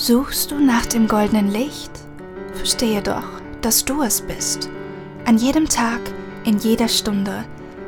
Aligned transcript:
Suchst 0.00 0.52
du 0.52 0.60
nach 0.60 0.86
dem 0.86 1.08
goldenen 1.08 1.50
Licht? 1.50 1.90
Verstehe 2.54 3.02
doch, 3.02 3.24
dass 3.62 3.84
du 3.84 4.02
es 4.02 4.20
bist. 4.20 4.70
An 5.24 5.38
jedem 5.38 5.68
Tag, 5.68 5.98
in 6.44 6.56
jeder 6.58 6.86
Stunde 6.86 7.44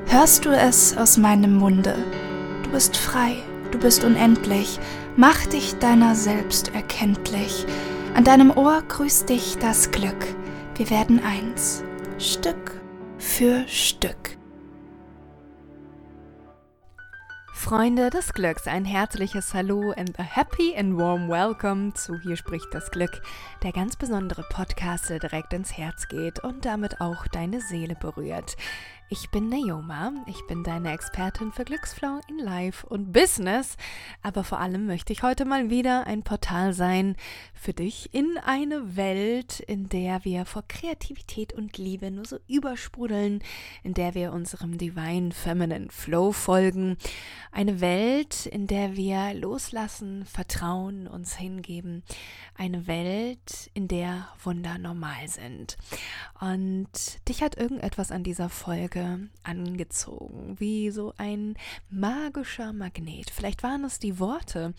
hörst 0.08 0.44
du 0.44 0.48
es 0.50 0.96
aus 0.96 1.18
meinem 1.18 1.54
Munde. 1.54 1.94
Du 2.64 2.70
bist 2.70 2.96
frei, 2.96 3.36
du 3.70 3.78
bist 3.78 4.02
unendlich, 4.02 4.80
mach 5.16 5.46
dich 5.46 5.76
deiner 5.78 6.16
selbst 6.16 6.74
erkenntlich. 6.74 7.64
An 8.16 8.24
deinem 8.24 8.50
Ohr 8.50 8.82
grüßt 8.88 9.28
dich 9.28 9.58
das 9.58 9.92
Glück. 9.92 10.26
Wir 10.74 10.90
werden 10.90 11.22
eins, 11.24 11.84
Stück 12.18 12.72
für 13.18 13.62
Stück. 13.68 14.39
Freunde 17.60 18.08
des 18.08 18.32
Glücks, 18.32 18.66
ein 18.66 18.86
herzliches 18.86 19.52
Hallo 19.52 19.92
and 19.92 20.18
a 20.18 20.22
happy 20.22 20.74
and 20.74 20.96
warm 20.96 21.28
welcome 21.28 21.92
zu 21.92 22.18
Hier 22.18 22.34
spricht 22.36 22.72
das 22.72 22.90
Glück, 22.90 23.20
der 23.62 23.72
ganz 23.72 23.96
besondere 23.96 24.44
Podcast, 24.48 25.10
der 25.10 25.18
direkt 25.18 25.52
ins 25.52 25.76
Herz 25.76 26.08
geht 26.08 26.42
und 26.42 26.64
damit 26.64 27.02
auch 27.02 27.26
deine 27.26 27.60
Seele 27.60 27.94
berührt. 27.94 28.56
Ich 29.12 29.28
bin 29.30 29.48
Naoma, 29.48 30.12
ich 30.28 30.46
bin 30.46 30.62
deine 30.62 30.92
Expertin 30.92 31.50
für 31.50 31.64
Glücksflow 31.64 32.20
in 32.28 32.38
Life 32.38 32.86
und 32.86 33.12
Business, 33.12 33.76
aber 34.22 34.44
vor 34.44 34.60
allem 34.60 34.86
möchte 34.86 35.12
ich 35.12 35.24
heute 35.24 35.44
mal 35.44 35.68
wieder 35.68 36.06
ein 36.06 36.22
Portal 36.22 36.72
sein 36.74 37.16
für 37.52 37.72
dich 37.72 38.14
in 38.14 38.38
eine 38.38 38.94
Welt, 38.96 39.58
in 39.58 39.88
der 39.88 40.24
wir 40.24 40.44
vor 40.44 40.62
Kreativität 40.68 41.52
und 41.52 41.76
Liebe 41.76 42.12
nur 42.12 42.24
so 42.24 42.38
übersprudeln, 42.46 43.42
in 43.82 43.94
der 43.94 44.14
wir 44.14 44.32
unserem 44.32 44.78
Divine 44.78 45.32
Feminine 45.32 45.88
Flow 45.90 46.30
folgen, 46.30 46.96
eine 47.50 47.80
Welt, 47.80 48.46
in 48.46 48.68
der 48.68 48.94
wir 48.94 49.34
loslassen, 49.34 50.24
vertrauen, 50.24 51.08
uns 51.08 51.34
hingeben, 51.34 52.04
eine 52.54 52.86
Welt, 52.86 53.72
in 53.74 53.88
der 53.88 54.28
Wunder 54.44 54.78
normal 54.78 55.26
sind. 55.26 55.76
Und 56.40 56.88
dich 57.28 57.42
hat 57.42 57.56
irgendetwas 57.56 58.12
an 58.12 58.22
dieser 58.22 58.48
Folge 58.48 58.99
Blicke 59.00 59.28
angezogen, 59.42 60.56
wie 60.58 60.90
so 60.90 61.14
ein 61.16 61.54
magischer 61.88 62.72
Magnet. 62.72 63.30
Vielleicht 63.30 63.62
waren 63.62 63.84
es 63.84 63.98
die 63.98 64.18
Worte, 64.18 64.74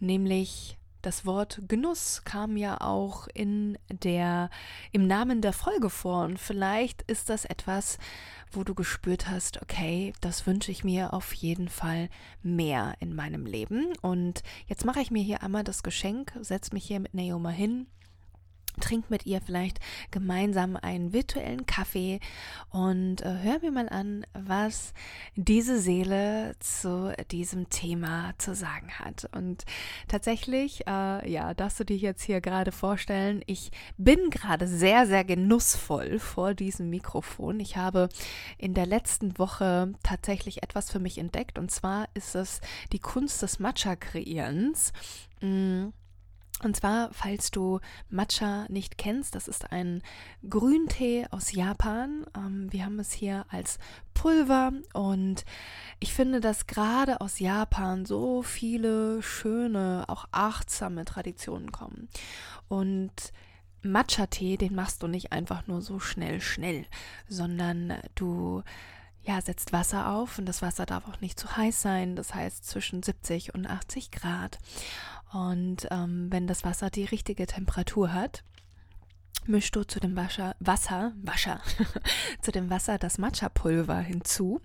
nämlich 0.00 0.78
das 1.02 1.24
Wort 1.24 1.62
Genuss 1.68 2.22
kam 2.24 2.56
ja 2.56 2.80
auch 2.80 3.28
in 3.32 3.78
der 3.88 4.50
im 4.90 5.06
Namen 5.06 5.40
der 5.40 5.52
Folge 5.52 5.90
vor. 5.90 6.24
Und 6.24 6.38
vielleicht 6.38 7.02
ist 7.02 7.30
das 7.30 7.44
etwas, 7.44 7.98
wo 8.50 8.64
du 8.64 8.74
gespürt 8.74 9.28
hast, 9.28 9.62
okay, 9.62 10.12
das 10.20 10.46
wünsche 10.46 10.72
ich 10.72 10.82
mir 10.82 11.12
auf 11.12 11.32
jeden 11.34 11.68
Fall 11.68 12.08
mehr 12.42 12.94
in 12.98 13.14
meinem 13.14 13.46
Leben. 13.46 13.92
Und 14.02 14.42
jetzt 14.66 14.84
mache 14.84 15.00
ich 15.00 15.12
mir 15.12 15.22
hier 15.22 15.42
einmal 15.42 15.62
das 15.62 15.84
Geschenk, 15.84 16.32
setze 16.40 16.74
mich 16.74 16.84
hier 16.84 16.98
mit 16.98 17.14
Naoma 17.14 17.50
hin 17.50 17.86
trink 18.80 19.10
mit 19.10 19.26
ihr 19.26 19.40
vielleicht 19.40 19.78
gemeinsam 20.10 20.76
einen 20.76 21.12
virtuellen 21.12 21.66
Kaffee 21.66 22.20
und 22.70 23.22
äh, 23.22 23.38
hör 23.42 23.60
mir 23.60 23.70
mal 23.70 23.88
an, 23.88 24.26
was 24.32 24.92
diese 25.36 25.78
Seele 25.78 26.54
zu 26.60 27.14
diesem 27.30 27.70
Thema 27.70 28.32
zu 28.38 28.54
sagen 28.54 28.90
hat. 28.98 29.28
Und 29.32 29.64
tatsächlich, 30.08 30.86
äh, 30.86 31.30
ja, 31.30 31.54
darfst 31.54 31.80
du 31.80 31.84
dich 31.84 32.02
jetzt 32.02 32.22
hier 32.22 32.40
gerade 32.40 32.72
vorstellen, 32.72 33.42
ich 33.46 33.70
bin 33.96 34.30
gerade 34.30 34.66
sehr, 34.66 35.06
sehr 35.06 35.24
genussvoll 35.24 36.18
vor 36.18 36.54
diesem 36.54 36.90
Mikrofon. 36.90 37.60
Ich 37.60 37.76
habe 37.76 38.08
in 38.58 38.74
der 38.74 38.86
letzten 38.86 39.38
Woche 39.38 39.92
tatsächlich 40.02 40.62
etwas 40.62 40.90
für 40.90 40.98
mich 40.98 41.18
entdeckt 41.18 41.58
und 41.58 41.70
zwar 41.70 42.08
ist 42.14 42.34
es 42.34 42.60
die 42.92 42.98
Kunst 42.98 43.42
des 43.42 43.58
Matcha-Kreierens. 43.58 44.92
Mm. 45.40 45.88
Und 46.62 46.74
zwar, 46.74 47.10
falls 47.12 47.52
du 47.52 47.78
Matcha 48.10 48.66
nicht 48.68 48.98
kennst, 48.98 49.36
das 49.36 49.46
ist 49.46 49.70
ein 49.70 50.02
Grüntee 50.48 51.26
aus 51.30 51.52
Japan. 51.52 52.26
Ähm, 52.36 52.72
wir 52.72 52.84
haben 52.84 52.98
es 52.98 53.12
hier 53.12 53.46
als 53.48 53.78
Pulver 54.12 54.72
und 54.92 55.44
ich 56.00 56.12
finde, 56.12 56.40
dass 56.40 56.66
gerade 56.66 57.20
aus 57.20 57.38
Japan 57.38 58.06
so 58.06 58.42
viele 58.42 59.22
schöne, 59.22 60.04
auch 60.08 60.26
achtsame 60.32 61.04
Traditionen 61.04 61.70
kommen. 61.70 62.08
Und 62.66 63.12
Matcha-Tee, 63.82 64.56
den 64.56 64.74
machst 64.74 65.04
du 65.04 65.06
nicht 65.06 65.30
einfach 65.32 65.68
nur 65.68 65.80
so 65.80 66.00
schnell, 66.00 66.40
schnell, 66.40 66.86
sondern 67.28 67.94
du 68.16 68.64
ja, 69.22 69.42
setzt 69.42 69.72
Wasser 69.74 70.10
auf 70.10 70.38
und 70.38 70.46
das 70.46 70.62
Wasser 70.62 70.86
darf 70.86 71.06
auch 71.06 71.20
nicht 71.20 71.38
zu 71.38 71.54
heiß 71.54 71.82
sein, 71.82 72.16
das 72.16 72.34
heißt 72.34 72.64
zwischen 72.66 73.02
70 73.02 73.54
und 73.54 73.66
80 73.66 74.10
Grad. 74.10 74.58
Und 75.32 75.86
ähm, 75.90 76.28
wenn 76.30 76.46
das 76.46 76.64
Wasser 76.64 76.90
die 76.90 77.04
richtige 77.04 77.46
Temperatur 77.46 78.12
hat, 78.12 78.44
mischst 79.48 79.74
du 79.74 79.84
zu 79.84 79.98
dem 79.98 80.14
Wasser, 80.16 80.54
Wasser, 80.60 81.12
Wasser, 81.22 81.60
zu 82.42 82.52
dem 82.52 82.70
Wasser 82.70 82.98
das 82.98 83.18
Matcha-Pulver 83.18 83.98
hinzu. 84.00 84.60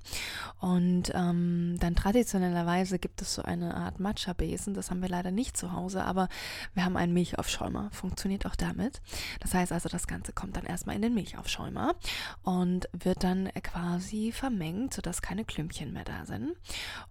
Und 0.59 1.11
ähm, 1.13 1.77
dann 1.79 1.95
traditionellerweise 1.95 2.99
gibt 2.99 3.21
es 3.21 3.33
so 3.35 3.41
eine 3.43 3.75
Art 3.75 3.99
Matcha-Besen. 3.99 4.73
Das 4.73 4.91
haben 4.91 5.01
wir 5.01 5.09
leider 5.09 5.31
nicht 5.31 5.57
zu 5.57 5.71
Hause, 5.71 6.03
aber 6.03 6.27
wir 6.73 6.85
haben 6.85 6.97
einen 6.97 7.13
Milchaufschäumer. 7.13 7.89
Funktioniert 7.91 8.45
auch 8.45 8.55
damit. 8.55 9.01
Das 9.39 9.53
heißt 9.53 9.71
also, 9.71 9.89
das 9.89 10.07
Ganze 10.07 10.33
kommt 10.33 10.57
dann 10.57 10.65
erstmal 10.65 10.95
in 10.95 11.01
den 11.01 11.13
Milchaufschäumer 11.13 11.95
und 12.43 12.89
wird 12.91 13.23
dann 13.23 13.49
quasi 13.63 14.31
vermengt, 14.31 14.93
sodass 14.93 15.21
keine 15.21 15.45
Klümpchen 15.45 15.93
mehr 15.93 16.03
da 16.03 16.25
sind. 16.25 16.51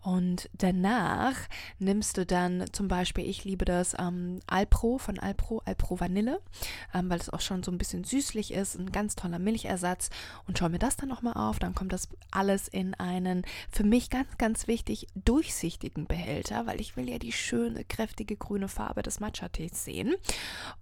Und 0.02 0.50
danach 0.52 1.34
nimmst 1.78 2.18
du 2.18 2.26
dann 2.26 2.64
zum 2.72 2.88
Beispiel, 2.88 3.28
ich 3.28 3.44
liebe 3.44 3.64
das 3.64 3.96
ähm, 3.98 4.40
Alpro 4.46 4.98
von 4.98 5.18
Alpro, 5.18 5.62
Alpro 5.64 5.98
Vanille, 5.98 6.40
ähm, 6.94 7.08
weil 7.08 7.18
es 7.18 7.30
auch 7.30 7.40
schon 7.40 7.61
so 7.62 7.70
ein 7.70 7.78
bisschen 7.78 8.04
süßlich 8.04 8.52
ist, 8.52 8.76
ein 8.76 8.92
ganz 8.92 9.14
toller 9.14 9.38
Milchersatz. 9.38 10.10
Und 10.46 10.58
schau 10.58 10.68
mir 10.68 10.78
das 10.78 10.96
dann 10.96 11.08
nochmal 11.08 11.34
auf, 11.34 11.58
dann 11.58 11.74
kommt 11.74 11.92
das 11.92 12.08
alles 12.30 12.68
in 12.68 12.94
einen 12.94 13.44
für 13.70 13.84
mich 13.84 14.10
ganz, 14.10 14.38
ganz 14.38 14.66
wichtig 14.66 15.06
durchsichtigen 15.14 16.06
Behälter, 16.06 16.66
weil 16.66 16.80
ich 16.80 16.96
will 16.96 17.08
ja 17.08 17.18
die 17.18 17.32
schöne, 17.32 17.84
kräftige 17.84 18.36
grüne 18.36 18.68
Farbe 18.68 19.02
des 19.02 19.20
Matcha-Tees 19.20 19.84
sehen. 19.84 20.14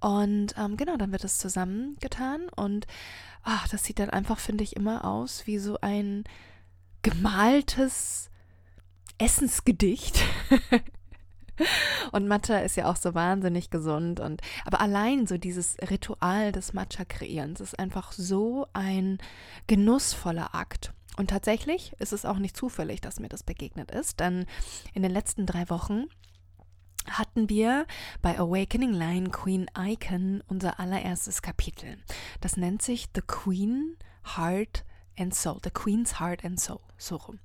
Und 0.00 0.54
ähm, 0.58 0.76
genau, 0.76 0.96
dann 0.96 1.12
wird 1.12 1.24
es 1.24 1.38
zusammengetan 1.38 2.48
und 2.56 2.86
ach, 3.42 3.68
das 3.68 3.84
sieht 3.84 3.98
dann 3.98 4.10
einfach, 4.10 4.38
finde 4.38 4.64
ich, 4.64 4.76
immer 4.76 5.04
aus 5.04 5.46
wie 5.46 5.58
so 5.58 5.78
ein 5.80 6.24
gemaltes 7.02 8.30
Essensgedicht. 9.18 10.22
Und 12.12 12.28
Matcha 12.28 12.58
ist 12.58 12.76
ja 12.76 12.90
auch 12.90 12.96
so 12.96 13.14
wahnsinnig 13.14 13.70
gesund 13.70 14.20
und 14.20 14.40
aber 14.64 14.80
allein 14.80 15.26
so 15.26 15.38
dieses 15.38 15.76
Ritual 15.90 16.52
des 16.52 16.72
Matcha 16.72 17.04
kreierens 17.04 17.60
ist 17.60 17.78
einfach 17.78 18.12
so 18.12 18.66
ein 18.72 19.18
genussvoller 19.66 20.54
Akt. 20.54 20.92
Und 21.16 21.28
tatsächlich 21.30 21.92
ist 21.98 22.12
es 22.12 22.24
auch 22.24 22.38
nicht 22.38 22.56
zufällig, 22.56 23.00
dass 23.00 23.20
mir 23.20 23.28
das 23.28 23.42
begegnet 23.42 23.90
ist, 23.90 24.20
denn 24.20 24.46
in 24.94 25.02
den 25.02 25.12
letzten 25.12 25.46
drei 25.46 25.68
Wochen 25.68 26.04
hatten 27.08 27.48
wir 27.48 27.86
bei 28.22 28.38
Awakening 28.38 28.92
Lion 28.92 29.30
Queen 29.30 29.66
Icon 29.76 30.42
unser 30.48 30.78
allererstes 30.78 31.42
Kapitel. 31.42 31.98
Das 32.40 32.56
nennt 32.56 32.82
sich 32.82 33.08
The 33.14 33.22
Queen 33.22 33.96
Heart 34.36 34.84
and 35.20 35.34
Soul, 35.34 35.58
The 35.62 35.70
Queen's 35.70 36.18
Heart 36.18 36.44
and 36.44 36.58
Soul, 36.58 36.80
so 36.98 37.16
rum. 37.16 37.38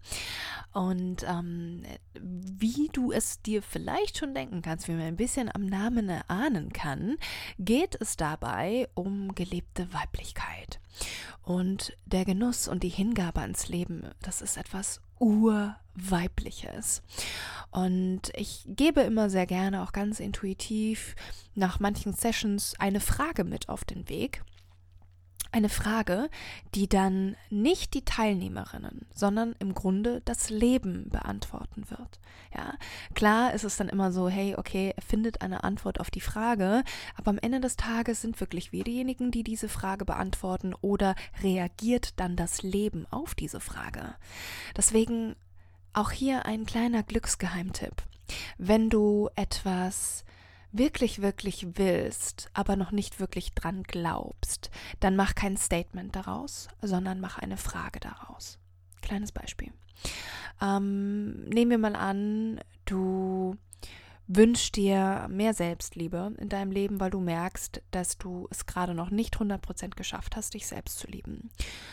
Und 0.74 1.24
ähm, 1.28 1.84
wie 2.14 2.90
du 2.92 3.12
es 3.12 3.42
dir 3.42 3.62
vielleicht 3.62 4.18
schon 4.18 4.34
denken 4.34 4.62
kannst, 4.62 4.88
wie 4.88 4.94
man 4.94 5.02
ein 5.02 5.16
bisschen 5.16 5.54
am 5.54 5.66
Namen 5.66 6.10
erahnen 6.10 6.74
kann, 6.74 7.18
geht 7.60 7.96
es 8.00 8.18
dabei 8.18 8.90
um 8.94 9.36
gelebte 9.36 9.94
Weiblichkeit. 9.94 10.80
Und 11.44 11.96
der 12.06 12.26
Genuss 12.26 12.68
und 12.68 12.84
die 12.84 12.90
Hingabe 12.90 13.42
ans 13.42 13.68
Leben, 13.70 14.10
das 14.22 14.42
ist 14.42 14.58
etwas 14.58 15.02
Urweibliches. 15.20 17.04
Und 17.72 18.32
ich 18.36 18.64
gebe 18.68 19.02
immer 19.02 19.30
sehr 19.30 19.46
gerne 19.46 19.84
auch 19.84 19.92
ganz 19.92 20.20
intuitiv 20.20 21.16
nach 21.54 21.80
manchen 21.80 22.14
Sessions 22.14 22.74
eine 22.80 23.00
Frage 23.00 23.44
mit 23.44 23.70
auf 23.70 23.86
den 23.86 24.10
Weg 24.10 24.44
eine 25.56 25.70
Frage, 25.70 26.30
die 26.74 26.90
dann 26.90 27.38
nicht 27.50 27.94
die 27.94 28.04
Teilnehmerinnen, 28.04 29.08
sondern 29.16 29.56
im 29.60 29.74
Grunde 29.74 30.22
das 30.26 30.50
Leben 30.50 31.10
beantworten 31.10 31.90
wird. 31.90 32.20
Ja, 32.54 32.74
klar 33.14 33.54
ist 33.54 33.64
es 33.64 33.78
dann 33.78 33.88
immer 33.88 34.12
so, 34.12 34.28
hey, 34.28 34.56
okay, 34.58 34.94
er 34.94 35.02
findet 35.02 35.42
eine 35.42 35.64
Antwort 35.64 36.02
auf 36.02 36.12
die 36.12 36.20
Frage, 36.20 36.84
aber 37.16 37.30
am 37.30 37.38
Ende 37.38 37.62
des 37.62 37.78
Tages 37.78 38.22
sind 38.22 38.42
wirklich 38.42 38.74
wir 38.74 38.84
diejenigen, 38.84 39.32
die 39.32 39.44
diese 39.44 39.70
Frage 39.70 40.04
beantworten 40.04 40.74
oder 40.82 41.16
reagiert 41.42 42.20
dann 42.20 42.36
das 42.36 42.62
Leben 42.62 43.06
auf 43.10 43.34
diese 43.34 43.62
Frage. 43.62 44.16
Deswegen 44.76 45.38
auch 45.94 46.12
hier 46.12 46.46
ein 46.46 46.66
kleiner 46.66 47.04
Glücksgeheimtipp. 47.04 48.04
Wenn 48.58 48.90
du 48.90 49.30
etwas 49.38 50.25
wirklich, 50.78 51.22
wirklich 51.22 51.78
willst, 51.78 52.50
aber 52.54 52.76
noch 52.76 52.92
nicht 52.92 53.20
wirklich 53.20 53.54
dran 53.54 53.84
glaubst, 53.84 54.70
dann 55.00 55.16
mach 55.16 55.36
kein 55.36 55.58
Statement 55.58 56.16
daraus, 56.16 56.68
sondern 56.82 57.20
mach 57.20 57.38
eine 57.38 57.58
Frage 57.58 58.00
daraus. 58.00 58.60
Kleines 59.02 59.32
Beispiel. 59.32 59.72
Ähm, 60.62 61.46
nehmen 61.46 61.72
wir 61.72 61.78
mal 61.78 61.96
an, 61.96 62.60
du 62.86 63.56
wünsch 64.28 64.72
dir 64.72 65.28
mehr 65.30 65.54
Selbstliebe 65.54 66.34
in 66.38 66.50
deinem 66.50 66.72
Leben, 66.72 67.00
weil 67.00 67.12
du 67.12 67.20
merkst, 67.20 67.82
dass 67.92 68.18
du 68.18 68.48
es 68.50 68.66
gerade 68.66 68.94
noch 68.94 69.10
nicht 69.10 69.38
100% 69.38 69.96
geschafft 69.96 70.36
hast, 70.36 70.54
dich 70.54 70.68
selbst 70.68 71.00
zu 71.00 71.08
lieben. 71.08 71.50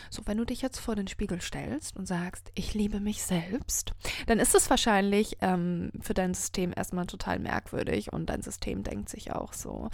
So, 0.09 0.23
wenn 0.25 0.37
du 0.37 0.45
dich 0.45 0.61
jetzt 0.61 0.79
vor 0.79 0.95
den 0.95 1.07
Spiegel 1.07 1.41
stellst 1.41 1.95
und 1.95 2.07
sagst, 2.07 2.51
ich 2.55 2.73
liebe 2.73 2.99
mich 2.99 3.23
selbst, 3.23 3.93
dann 4.27 4.39
ist 4.39 4.55
es 4.55 4.69
wahrscheinlich 4.69 5.37
ähm, 5.41 5.91
für 6.01 6.13
dein 6.13 6.33
System 6.33 6.73
erstmal 6.75 7.05
total 7.05 7.39
merkwürdig 7.39 8.11
und 8.11 8.27
dein 8.27 8.41
System 8.41 8.83
denkt 8.83 9.09
sich 9.09 9.31
auch 9.31 9.53
so, 9.53 9.89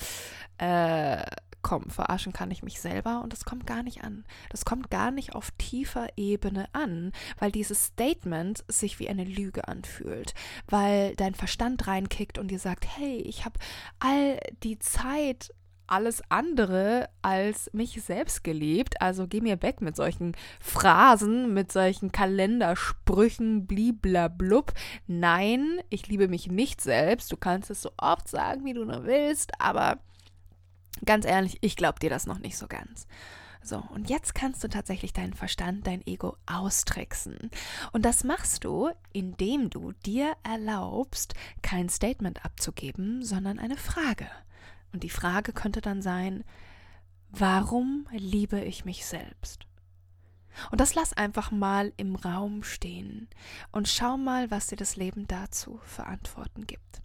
äh, 0.58 1.24
komm, 1.62 1.90
verarschen 1.90 2.34
kann 2.34 2.52
ich 2.52 2.64
mich 2.64 2.80
selber 2.80 3.22
und 3.24 3.34
das 3.34 3.46
kommt 3.46 3.68
gar 3.68 3.84
nicht 3.84 4.04
an. 4.04 4.26
Das 4.50 4.66
kommt 4.66 4.90
gar 4.90 5.12
nicht 5.12 5.36
auf 5.36 5.52
tiefer 5.58 6.08
Ebene 6.18 6.68
an, 6.74 7.12
weil 7.38 7.52
dieses 7.52 7.86
Statement 7.86 8.64
sich 8.68 9.00
wie 9.00 9.10
eine 9.10 9.24
Lüge 9.24 9.68
anfühlt, 9.68 10.34
weil 10.68 11.16
dein 11.16 11.36
Verstand 11.36 11.88
reinkickt 11.88 12.38
und 12.38 12.50
dir 12.50 12.60
sagt, 12.60 12.86
hey, 12.98 13.18
ich 13.18 13.46
habe 13.46 13.60
all 14.00 14.40
die 14.64 14.80
Zeit 14.80 15.52
alles 15.90 16.22
andere 16.30 17.10
als 17.22 17.70
mich 17.74 18.02
selbst 18.04 18.44
gelebt. 18.44 19.02
Also 19.02 19.28
geh 19.28 19.42
mir 19.42 19.62
weg 19.62 19.82
mit 19.82 19.96
solchen 19.96 20.36
Phrasen, 20.60 21.54
mit 21.54 21.72
solchen 21.72 22.12
Kalendersprüchen, 22.12 23.66
bliblablub. 23.66 24.74
Nein, 25.08 25.80
ich 25.90 26.08
liebe 26.08 26.28
mich 26.28 26.48
nicht 26.48 26.82
selbst. 26.82 27.32
Du 27.32 27.38
kannst 27.38 27.70
es 27.70 27.82
so 27.82 27.92
oft 27.98 28.28
sagen, 28.28 28.66
wie 28.66 28.74
du 28.74 28.86
nur 28.86 29.06
willst, 29.06 29.52
aber 29.60 30.00
Ganz 31.06 31.26
ehrlich, 31.26 31.58
ich 31.62 31.76
glaube 31.76 32.00
dir 32.00 32.10
das 32.10 32.26
noch 32.26 32.40
nicht 32.40 32.58
so 32.58 32.68
ganz. 32.68 33.08
So, 33.62 33.84
und 33.94 34.10
jetzt 34.10 34.36
kannst 34.36 34.64
du 34.64 34.70
tatsächlich 34.70 35.14
deinen 35.14 35.34
Verstand, 35.34 35.86
dein 35.86 36.06
Ego 36.08 36.38
austricksen. 36.46 37.52
Und 37.92 38.06
das 38.06 38.24
machst 38.24 38.64
du, 38.64 38.90
indem 39.12 39.70
du 39.70 39.92
dir 40.06 40.34
erlaubst, 40.44 41.34
kein 41.62 41.90
Statement 41.90 42.46
abzugeben, 42.46 43.24
sondern 43.24 43.60
eine 43.60 43.78
Frage. 43.78 44.28
Und 44.94 45.04
die 45.04 45.10
Frage 45.10 45.54
könnte 45.54 45.82
dann 45.82 46.02
sein, 46.02 46.44
warum 47.30 48.08
liebe 48.12 48.62
ich 48.62 48.86
mich 48.86 49.06
selbst? 49.06 49.66
Und 50.72 50.82
das 50.82 50.96
lass 50.96 51.14
einfach 51.14 51.52
mal 51.52 51.94
im 51.98 52.16
Raum 52.16 52.64
stehen 52.64 53.30
und 53.72 53.88
schau 53.88 54.18
mal, 54.18 54.50
was 54.52 54.68
dir 54.68 54.78
das 54.78 54.96
Leben 54.96 55.28
dazu 55.28 55.80
für 55.84 56.06
Antworten 56.06 56.66
gibt. 56.66 57.02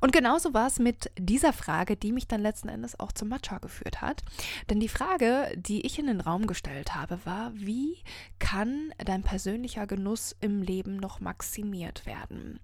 Und 0.00 0.12
genauso 0.12 0.54
war 0.54 0.66
es 0.66 0.78
mit 0.78 1.10
dieser 1.18 1.52
Frage, 1.52 1.96
die 1.96 2.12
mich 2.12 2.26
dann 2.26 2.40
letzten 2.40 2.68
Endes 2.68 2.98
auch 2.98 3.12
zum 3.12 3.28
Matcha 3.28 3.58
geführt 3.58 4.00
hat. 4.00 4.22
Denn 4.68 4.80
die 4.80 4.88
Frage, 4.88 5.52
die 5.56 5.86
ich 5.86 5.98
in 5.98 6.06
den 6.06 6.20
Raum 6.20 6.46
gestellt 6.46 6.94
habe, 6.94 7.18
war, 7.24 7.52
wie 7.54 7.98
kann 8.38 8.92
dein 8.98 9.22
persönlicher 9.22 9.86
Genuss 9.86 10.34
im 10.40 10.62
Leben 10.62 10.96
noch 10.96 11.20
maximiert 11.20 12.06
werden? 12.06 12.60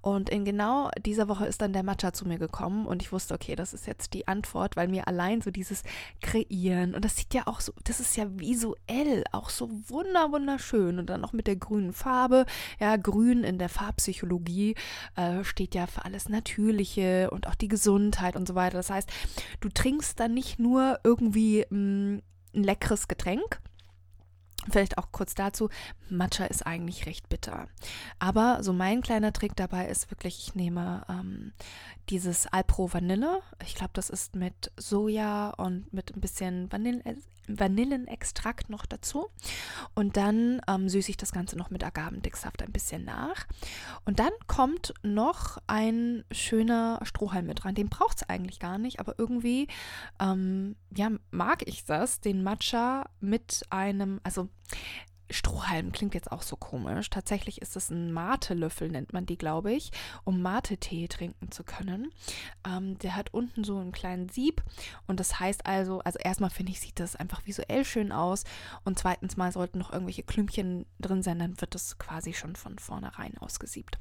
Und 0.00 0.30
in 0.30 0.44
genau 0.44 0.90
dieser 1.04 1.28
Woche 1.28 1.46
ist 1.46 1.60
dann 1.60 1.72
der 1.72 1.82
Matcha 1.82 2.12
zu 2.12 2.26
mir 2.26 2.38
gekommen 2.38 2.86
und 2.86 3.02
ich 3.02 3.12
wusste, 3.12 3.34
okay, 3.34 3.56
das 3.56 3.74
ist 3.74 3.86
jetzt 3.86 4.14
die 4.14 4.26
Antwort, 4.28 4.76
weil 4.76 4.88
mir 4.88 5.06
allein 5.06 5.42
so 5.42 5.50
dieses 5.50 5.82
Kreieren 6.22 6.94
und 6.94 7.04
das 7.04 7.16
sieht 7.16 7.34
ja 7.34 7.46
auch 7.46 7.60
so, 7.60 7.72
das 7.84 8.00
ist 8.00 8.16
ja 8.16 8.26
visuell 8.38 9.24
auch 9.32 9.50
so 9.50 9.70
wunder 9.88 10.32
wunderschön 10.32 10.98
und 10.98 11.10
dann 11.10 11.20
noch 11.20 11.32
mit 11.32 11.46
der 11.46 11.56
grünen 11.56 11.92
Farbe. 11.92 12.46
Ja, 12.78 12.96
grün 12.96 13.44
in 13.44 13.58
der 13.58 13.68
Farbpsychologie 13.68 14.74
äh, 15.16 15.44
steht 15.44 15.74
ja 15.74 15.86
für 15.86 16.04
alles 16.04 16.28
Natürliche 16.30 17.30
und 17.30 17.46
auch 17.46 17.54
die 17.54 17.68
Gesundheit 17.68 18.36
und 18.36 18.48
so 18.48 18.54
weiter. 18.54 18.76
Das 18.76 18.90
heißt, 18.90 19.10
du 19.60 19.68
trinkst 19.68 20.18
dann 20.18 20.34
nicht 20.34 20.58
nur 20.58 20.98
irgendwie 21.04 21.66
mh, 21.68 21.78
mm, 21.78 22.22
ein 22.54 22.64
leckeres 22.64 23.06
Getränk, 23.06 23.60
Vielleicht 24.68 24.98
auch 24.98 25.10
kurz 25.10 25.34
dazu, 25.34 25.70
Matcha 26.10 26.44
ist 26.44 26.66
eigentlich 26.66 27.06
recht 27.06 27.30
bitter. 27.30 27.66
Aber 28.18 28.62
so 28.62 28.74
mein 28.74 29.00
kleiner 29.00 29.32
Trick 29.32 29.56
dabei 29.56 29.86
ist 29.86 30.10
wirklich, 30.10 30.38
ich 30.38 30.54
nehme 30.54 31.02
ähm, 31.08 31.52
dieses 32.10 32.46
Alpro 32.46 32.92
Vanille. 32.92 33.40
Ich 33.64 33.74
glaube, 33.74 33.92
das 33.94 34.10
ist 34.10 34.36
mit 34.36 34.70
Soja 34.76 35.50
und 35.50 35.90
mit 35.94 36.14
ein 36.14 36.20
bisschen 36.20 36.70
Vanille, 36.70 37.02
Vanillenextrakt 37.48 38.70
noch 38.70 38.86
dazu. 38.86 39.28
Und 39.94 40.16
dann 40.16 40.60
ähm, 40.68 40.88
süße 40.88 41.10
ich 41.10 41.16
das 41.16 41.32
Ganze 41.32 41.56
noch 41.56 41.70
mit 41.70 41.84
Agavendicksaft 41.84 42.62
ein 42.62 42.72
bisschen 42.72 43.04
nach. 43.04 43.46
Und 44.04 44.18
dann 44.18 44.32
kommt 44.46 44.94
noch 45.02 45.58
ein 45.66 46.24
schöner 46.30 47.00
Strohhalm 47.02 47.46
mit 47.46 47.64
rein. 47.64 47.74
Den 47.74 47.88
braucht 47.88 48.18
es 48.18 48.28
eigentlich 48.28 48.58
gar 48.58 48.78
nicht, 48.78 49.00
aber 49.00 49.14
irgendwie 49.18 49.68
ähm, 50.20 50.76
ja, 50.94 51.10
mag 51.30 51.66
ich 51.66 51.84
das, 51.84 52.20
den 52.20 52.42
Matcha 52.42 53.06
mit 53.20 53.64
einem, 53.70 54.20
also 54.22 54.48
Strohhalm 55.30 55.92
klingt 55.92 56.14
jetzt 56.14 56.30
auch 56.32 56.42
so 56.42 56.56
komisch. 56.56 57.10
Tatsächlich 57.10 57.60
ist 57.62 57.76
es 57.76 57.90
ein 57.90 58.12
Mate-Löffel, 58.12 58.88
nennt 58.88 59.12
man 59.12 59.26
die, 59.26 59.38
glaube 59.38 59.72
ich, 59.72 59.90
um 60.24 60.42
Mate-Tee 60.42 61.08
trinken 61.08 61.50
zu 61.50 61.64
können. 61.64 62.12
Ähm, 62.66 62.98
der 62.98 63.16
hat 63.16 63.32
unten 63.32 63.64
so 63.64 63.78
einen 63.78 63.92
kleinen 63.92 64.28
Sieb 64.28 64.62
und 65.06 65.20
das 65.20 65.40
heißt 65.40 65.66
also, 65.66 66.00
also 66.00 66.18
erstmal 66.18 66.50
finde 66.50 66.72
ich, 66.72 66.80
sieht 66.80 67.00
das 67.00 67.16
einfach 67.16 67.46
visuell 67.46 67.84
schön 67.84 68.12
aus 68.12 68.44
und 68.84 68.98
zweitens 68.98 69.36
mal 69.36 69.52
sollten 69.52 69.78
noch 69.78 69.92
irgendwelche 69.92 70.22
Klümpchen 70.22 70.86
drin 70.98 71.22
sein, 71.22 71.38
dann 71.38 71.60
wird 71.60 71.74
das 71.74 71.98
quasi 71.98 72.32
schon 72.32 72.56
von 72.56 72.78
vornherein 72.78 73.38
ausgesiebt. 73.38 73.98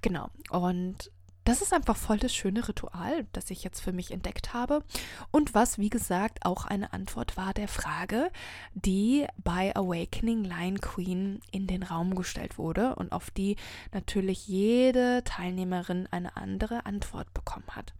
Genau. 0.00 0.30
Und 0.50 1.10
das 1.44 1.62
ist 1.62 1.72
einfach 1.72 1.96
voll 1.96 2.18
das 2.18 2.34
schöne 2.34 2.66
Ritual, 2.66 3.26
das 3.32 3.50
ich 3.50 3.64
jetzt 3.64 3.80
für 3.80 3.92
mich 3.92 4.10
entdeckt 4.10 4.54
habe 4.54 4.82
und 5.30 5.54
was, 5.54 5.78
wie 5.78 5.90
gesagt, 5.90 6.44
auch 6.44 6.64
eine 6.64 6.92
Antwort 6.92 7.36
war 7.36 7.52
der 7.52 7.68
Frage, 7.68 8.30
die 8.74 9.26
bei 9.42 9.74
Awakening 9.74 10.44
Lion 10.44 10.80
Queen 10.80 11.40
in 11.50 11.66
den 11.66 11.82
Raum 11.82 12.14
gestellt 12.14 12.58
wurde 12.58 12.94
und 12.96 13.12
auf 13.12 13.30
die 13.30 13.56
natürlich 13.92 14.46
jede 14.46 15.22
Teilnehmerin 15.24 16.08
eine 16.10 16.36
andere 16.36 16.86
Antwort 16.86 17.32
bekommen 17.34 17.68
hat. 17.70 17.94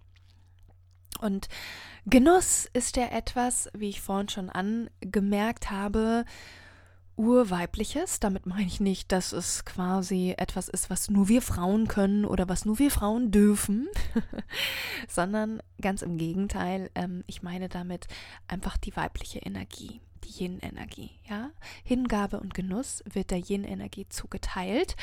Und 1.21 1.49
Genuss 2.05 2.69
ist 2.73 2.97
ja 2.97 3.07
etwas, 3.07 3.71
wie 3.75 3.89
ich 3.89 4.01
vorhin 4.01 4.29
schon 4.29 4.51
angemerkt 4.51 5.71
habe, 5.71 6.25
Urweibliches. 7.23 8.21
Damit 8.21 8.47
meine 8.47 8.67
ich 8.67 8.81
nicht, 8.81 9.13
dass 9.13 9.33
es 9.33 9.65
quasi 9.65 10.35
etwas 10.37 10.69
ist, 10.69 10.91
was 10.91 11.09
nur 11.09 11.29
wir 11.29 11.41
Frauen 11.41 11.87
können 11.87 12.25
oder 12.25 12.49
was 12.49 12.65
nur 12.65 12.79
wir 12.79 12.91
Frauen 12.91 13.31
dürfen, 13.31 13.89
sondern 15.09 15.63
ganz 15.81 16.03
im 16.03 16.19
Gegenteil. 16.19 16.91
Ähm, 16.95 17.23
ich 17.27 17.43
meine 17.43 17.69
damit 17.69 18.09
einfach 18.49 18.77
die 18.77 18.97
weibliche 18.97 19.39
Energie 19.39 20.01
die 20.25 20.45
Yin-Energie. 20.45 21.11
Ja? 21.29 21.51
Hingabe 21.85 22.41
und 22.41 22.55
Genuss 22.55 23.03
wird 23.11 23.31
der 23.31 23.39
Yin-Energie 23.39 24.09
zugeteilt 24.09 24.97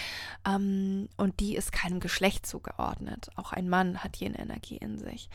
ähm, 0.48 1.10
und 1.18 1.40
die 1.40 1.56
ist 1.56 1.72
keinem 1.72 2.00
Geschlecht 2.00 2.46
zugeordnet. 2.46 3.30
Auch 3.36 3.52
ein 3.52 3.70
Mann 3.70 4.04
hat 4.04 4.20
Yin-Energie 4.20 4.78
in 4.78 4.98
sich. 4.98 5.30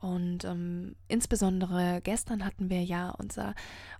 Und 0.00 0.44
ähm, 0.44 0.94
insbesondere 1.08 2.00
gestern 2.02 2.44
hatten 2.44 2.70
wir 2.70 2.82
ja 2.84 3.10
unser, 3.10 3.54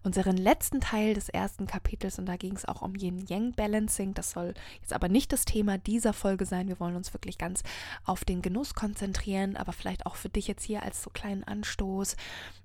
unseren 0.05 0.37
letzten 0.37 0.81
Teil 0.81 1.15
des 1.15 1.29
ersten 1.29 1.67
Kapitels 1.67 2.21
und 2.21 2.27
da 2.27 2.37
ging 2.37 2.55
es 2.55 2.67
auch 2.67 2.83
um 2.83 2.95
Yin-Yang-Balancing. 2.95 4.15
Das 4.15 4.31
soll 4.31 4.55
jetzt 4.81 4.93
aber 4.93 5.09
nicht 5.09 5.33
das 5.33 5.45
Thema 5.45 5.77
dieser 5.77 6.13
Folge 6.13 6.47
sein. 6.47 6.69
Wir 6.69 6.79
wollen 6.79 6.95
uns 6.95 7.13
wirklich 7.15 7.37
ganz 7.37 7.65
auf 8.05 8.25
den 8.25 8.43
Genuss 8.43 8.75
konzentrieren, 8.75 9.57
aber 9.57 9.73
vielleicht 9.73 10.07
auch 10.07 10.15
für 10.15 10.29
dich 10.29 10.47
jetzt 10.47 10.65
hier 10.65 10.85
als 10.85 11.03
so 11.03 11.11
kleinen 11.11 11.43
Anstoß. 11.43 12.17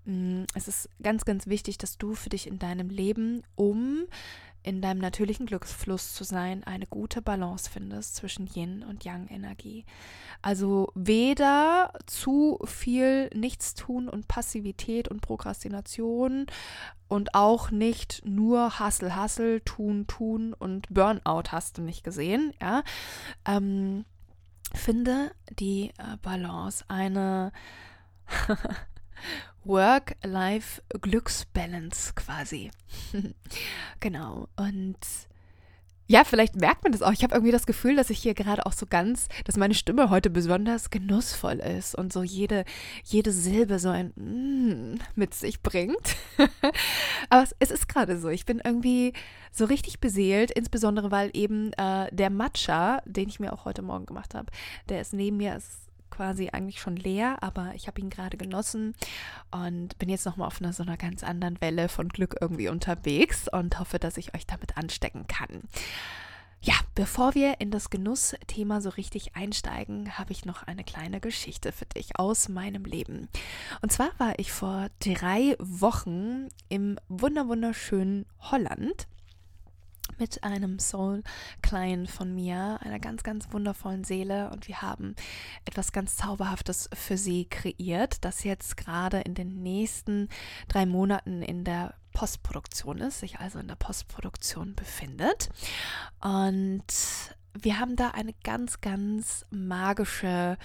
Mm, 0.05 0.43
es 0.53 0.67
ist 0.67 0.89
ganz, 1.01 1.25
ganz 1.25 1.47
wichtig, 1.47 1.77
dass 1.77 1.97
du 1.97 2.13
für 2.15 2.29
dich 2.29 2.47
in 2.47 2.59
deinem 2.59 2.89
Leben, 2.89 3.43
um 3.55 4.05
in 4.63 4.81
deinem 4.81 4.99
natürlichen 4.99 5.45
Glücksfluss 5.45 6.13
zu 6.13 6.23
sein, 6.23 6.63
eine 6.63 6.87
gute 6.87 7.21
Balance 7.21 7.69
findest 7.69 8.15
zwischen 8.15 8.47
Yin 8.47 8.83
und 8.83 9.03
Yang 9.03 9.27
Energie. 9.27 9.85
Also 10.41 10.91
weder 10.95 11.93
zu 12.05 12.59
viel 12.63 13.29
Nichtstun 13.35 14.07
und 14.07 14.29
Passivität 14.29 15.09
und 15.09 15.21
Prokrastination 15.21 16.47
und 17.09 17.35
auch 17.35 17.71
nicht 17.71 18.21
nur 18.25 18.79
Hassel, 18.79 19.15
Hassel, 19.15 19.59
Tun, 19.61 20.07
Tun 20.07 20.53
und 20.53 20.87
Burnout 20.89 21.51
hast 21.51 21.77
du 21.77 21.81
nicht 21.81 22.03
gesehen, 22.03 22.53
ja. 22.61 22.83
Ähm, 23.45 24.05
finde 24.73 25.31
die 25.59 25.89
äh, 25.97 26.17
Balance, 26.21 26.85
eine 26.87 27.51
Work-Life-Glücksbalance 29.65 32.13
quasi. 32.15 32.71
genau. 33.99 34.47
Und 34.55 34.97
ja, 36.05 36.25
vielleicht 36.25 36.57
merkt 36.57 36.83
man 36.83 36.91
das 36.91 37.01
auch. 37.01 37.13
Ich 37.13 37.23
habe 37.23 37.33
irgendwie 37.33 37.53
das 37.53 37.65
Gefühl, 37.65 37.95
dass 37.95 38.09
ich 38.09 38.19
hier 38.19 38.33
gerade 38.33 38.65
auch 38.65 38.73
so 38.73 38.85
ganz, 38.85 39.29
dass 39.45 39.55
meine 39.55 39.73
Stimme 39.73 40.09
heute 40.09 40.29
besonders 40.29 40.89
genussvoll 40.89 41.55
ist 41.55 41.95
und 41.95 42.11
so 42.11 42.23
jede, 42.23 42.65
jede 43.05 43.31
Silbe 43.31 43.79
so 43.79 43.89
ein 43.89 44.11
mm 44.15 44.99
mit 45.15 45.33
sich 45.33 45.61
bringt. 45.61 46.15
Aber 47.29 47.47
es, 47.59 47.71
ist 47.71 47.87
gerade 47.87 48.19
so. 48.19 48.29
Ich 48.29 48.45
bin 48.45 48.61
irgendwie 48.63 49.13
so 49.51 49.65
richtig 49.65 50.01
beseelt, 50.01 50.51
insbesondere 50.51 51.09
weil 51.09 51.29
eben 51.33 51.71
äh, 51.73 52.13
der 52.13 52.29
Matcha, 52.29 53.01
den 53.05 53.29
ich 53.29 53.39
mir 53.39 53.53
auch 53.53 53.65
heute 53.65 53.81
Morgen 53.81 54.05
gemacht 54.05 54.35
habe, 54.35 54.51
der 54.89 55.01
ist 55.01 55.13
neben 55.13 55.37
mir, 55.37 55.55
ist 55.55 55.87
quasi 56.13 56.49
eigentlich 56.49 56.79
schon 56.79 56.95
leer, 56.95 57.41
aber 57.41 57.73
ich 57.73 57.87
habe 57.87 57.99
ihn 57.99 58.11
gerade 58.11 58.37
genossen 58.37 58.95
und 59.49 59.97
bin 59.97 60.09
jetzt 60.09 60.25
nochmal 60.25 60.47
auf 60.47 60.61
einer 60.61 60.71
so 60.71 60.83
einer 60.83 60.97
ganz 60.97 61.23
anderen 61.23 61.59
Welle 61.59 61.89
von 61.89 62.07
Glück 62.07 62.35
irgendwie 62.39 62.69
unterwegs 62.69 63.47
und 63.47 63.79
hoffe, 63.79 63.97
dass 63.97 64.17
ich 64.17 64.35
euch 64.35 64.45
damit 64.45 64.77
anstecken 64.77 65.25
kann. 65.27 65.63
Ja, 66.61 66.75
bevor 66.95 67.35
wir 67.35 67.59
in 67.59 67.71
das 67.71 67.89
Genussthema 67.89 68.79
so 68.79 68.89
richtig 68.89 69.35
einsteigen, 69.35 70.17
habe 70.17 70.31
ich 70.31 70.45
noch 70.45 70.63
eine 70.63 70.85
kleine 70.85 71.19
Geschichte 71.19 71.73
für 71.73 71.85
dich 71.85 72.17
aus 72.17 72.47
meinem 72.47 72.85
Leben. 72.85 73.27
Und 73.81 73.91
zwar 73.91 74.11
war 74.17 74.39
ich 74.39 74.53
vor 74.53 74.87
drei 74.99 75.57
Wochen 75.59 76.47
im 76.69 76.97
wunderschönen 77.09 78.25
Holland 78.39 79.07
mit 80.19 80.43
einem 80.43 80.79
Soul-Client 80.79 82.09
von 82.09 82.33
mir, 82.33 82.79
einer 82.81 82.99
ganz, 82.99 83.23
ganz 83.23 83.51
wundervollen 83.51 84.03
Seele. 84.03 84.49
Und 84.51 84.67
wir 84.67 84.81
haben 84.81 85.15
etwas 85.65 85.91
ganz 85.91 86.15
Zauberhaftes 86.15 86.89
für 86.93 87.17
sie 87.17 87.45
kreiert, 87.45 88.23
das 88.23 88.43
jetzt 88.43 88.77
gerade 88.77 89.21
in 89.21 89.33
den 89.33 89.63
nächsten 89.63 90.29
drei 90.67 90.85
Monaten 90.85 91.41
in 91.41 91.63
der 91.63 91.95
Postproduktion 92.13 92.99
ist, 92.99 93.19
sich 93.19 93.39
also 93.39 93.59
in 93.59 93.67
der 93.67 93.75
Postproduktion 93.75 94.75
befindet. 94.75 95.49
Und 96.21 96.83
wir 97.53 97.79
haben 97.79 97.95
da 97.95 98.09
eine 98.09 98.33
ganz, 98.43 98.81
ganz 98.81 99.45
magische 99.49 100.57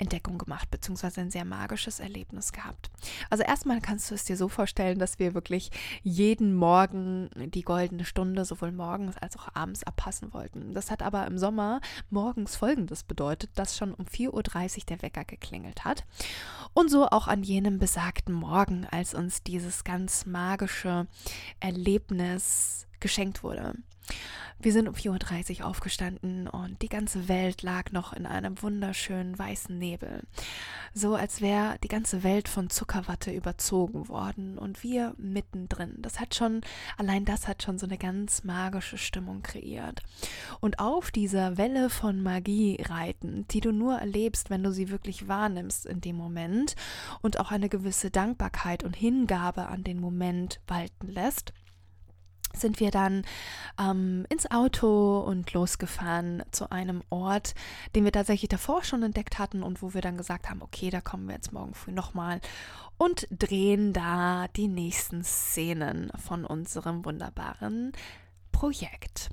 Entdeckung 0.00 0.38
gemacht, 0.38 0.70
beziehungsweise 0.70 1.20
ein 1.20 1.30
sehr 1.30 1.44
magisches 1.44 2.00
Erlebnis 2.00 2.52
gehabt. 2.52 2.90
Also 3.28 3.44
erstmal 3.44 3.80
kannst 3.80 4.10
du 4.10 4.14
es 4.14 4.24
dir 4.24 4.36
so 4.36 4.48
vorstellen, 4.48 4.98
dass 4.98 5.18
wir 5.18 5.34
wirklich 5.34 5.70
jeden 6.02 6.54
Morgen 6.54 7.30
die 7.36 7.62
goldene 7.62 8.04
Stunde 8.04 8.44
sowohl 8.44 8.72
morgens 8.72 9.16
als 9.18 9.36
auch 9.36 9.48
abends 9.54 9.84
abpassen 9.84 10.32
wollten. 10.32 10.72
Das 10.72 10.90
hat 10.90 11.02
aber 11.02 11.26
im 11.26 11.38
Sommer 11.38 11.80
morgens 12.08 12.56
folgendes 12.56 13.02
bedeutet, 13.04 13.50
dass 13.54 13.76
schon 13.76 13.92
um 13.94 14.06
4.30 14.06 14.30
Uhr 14.78 14.84
der 14.88 15.02
Wecker 15.02 15.24
geklingelt 15.24 15.84
hat. 15.84 16.04
Und 16.72 16.90
so 16.90 17.06
auch 17.06 17.28
an 17.28 17.42
jenem 17.42 17.78
besagten 17.78 18.34
Morgen, 18.34 18.86
als 18.90 19.14
uns 19.14 19.42
dieses 19.42 19.84
ganz 19.84 20.24
magische 20.24 21.06
Erlebnis 21.60 22.86
geschenkt 23.00 23.42
wurde. 23.42 23.74
Wir 24.62 24.74
sind 24.74 24.88
um 24.88 24.94
4.30 24.94 25.60
Uhr 25.60 25.66
aufgestanden 25.66 26.46
und 26.46 26.82
die 26.82 26.90
ganze 26.90 27.28
Welt 27.28 27.62
lag 27.62 27.92
noch 27.92 28.12
in 28.12 28.26
einem 28.26 28.60
wunderschönen 28.60 29.38
weißen 29.38 29.78
Nebel. 29.78 30.22
So 30.92 31.14
als 31.14 31.40
wäre 31.40 31.76
die 31.82 31.88
ganze 31.88 32.24
Welt 32.24 32.46
von 32.46 32.68
Zuckerwatte 32.68 33.30
überzogen 33.30 34.08
worden 34.08 34.58
und 34.58 34.82
wir 34.82 35.14
mittendrin. 35.16 35.94
Das 35.98 36.20
hat 36.20 36.34
schon, 36.34 36.60
allein 36.98 37.24
das 37.24 37.48
hat 37.48 37.62
schon 37.62 37.78
so 37.78 37.86
eine 37.86 37.96
ganz 37.96 38.44
magische 38.44 38.98
Stimmung 38.98 39.40
kreiert. 39.40 40.02
Und 40.60 40.78
auf 40.78 41.10
dieser 41.10 41.56
Welle 41.56 41.88
von 41.88 42.22
Magie 42.22 42.82
reiten, 42.86 43.46
die 43.48 43.60
du 43.60 43.72
nur 43.72 43.96
erlebst, 43.96 44.50
wenn 44.50 44.62
du 44.62 44.72
sie 44.72 44.90
wirklich 44.90 45.26
wahrnimmst 45.26 45.86
in 45.86 46.02
dem 46.02 46.16
Moment 46.16 46.76
und 47.22 47.40
auch 47.40 47.50
eine 47.50 47.70
gewisse 47.70 48.10
Dankbarkeit 48.10 48.84
und 48.84 48.94
Hingabe 48.94 49.68
an 49.68 49.84
den 49.84 50.00
Moment 50.00 50.60
walten 50.66 51.08
lässt, 51.08 51.54
sind 52.54 52.80
wir 52.80 52.90
dann 52.90 53.24
ähm, 53.78 54.26
ins 54.28 54.50
Auto 54.50 55.20
und 55.20 55.52
losgefahren 55.52 56.42
zu 56.50 56.70
einem 56.70 57.02
Ort, 57.10 57.54
den 57.94 58.04
wir 58.04 58.12
tatsächlich 58.12 58.48
davor 58.48 58.84
schon 58.84 59.02
entdeckt 59.02 59.38
hatten 59.38 59.62
und 59.62 59.82
wo 59.82 59.94
wir 59.94 60.00
dann 60.00 60.16
gesagt 60.16 60.50
haben, 60.50 60.62
okay, 60.62 60.90
da 60.90 61.00
kommen 61.00 61.28
wir 61.28 61.34
jetzt 61.34 61.52
morgen 61.52 61.74
früh 61.74 61.92
nochmal 61.92 62.40
und 62.98 63.26
drehen 63.30 63.92
da 63.92 64.48
die 64.56 64.68
nächsten 64.68 65.24
Szenen 65.24 66.10
von 66.18 66.44
unserem 66.44 67.04
wunderbaren 67.04 67.92
Projekt. 68.52 69.30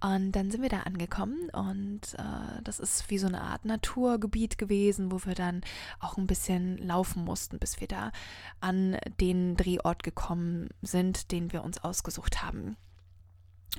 Und 0.00 0.32
dann 0.32 0.50
sind 0.50 0.62
wir 0.62 0.68
da 0.68 0.80
angekommen 0.80 1.48
und 1.50 2.00
äh, 2.18 2.62
das 2.62 2.80
ist 2.80 3.10
wie 3.10 3.18
so 3.18 3.26
eine 3.26 3.40
Art 3.40 3.64
Naturgebiet 3.64 4.58
gewesen, 4.58 5.10
wo 5.10 5.24
wir 5.24 5.34
dann 5.34 5.62
auch 6.00 6.16
ein 6.16 6.26
bisschen 6.26 6.78
laufen 6.78 7.24
mussten, 7.24 7.58
bis 7.58 7.80
wir 7.80 7.88
da 7.88 8.12
an 8.60 8.96
den 9.20 9.56
Drehort 9.56 10.02
gekommen 10.02 10.68
sind, 10.82 11.32
den 11.32 11.52
wir 11.52 11.64
uns 11.64 11.82
ausgesucht 11.82 12.42
haben. 12.42 12.76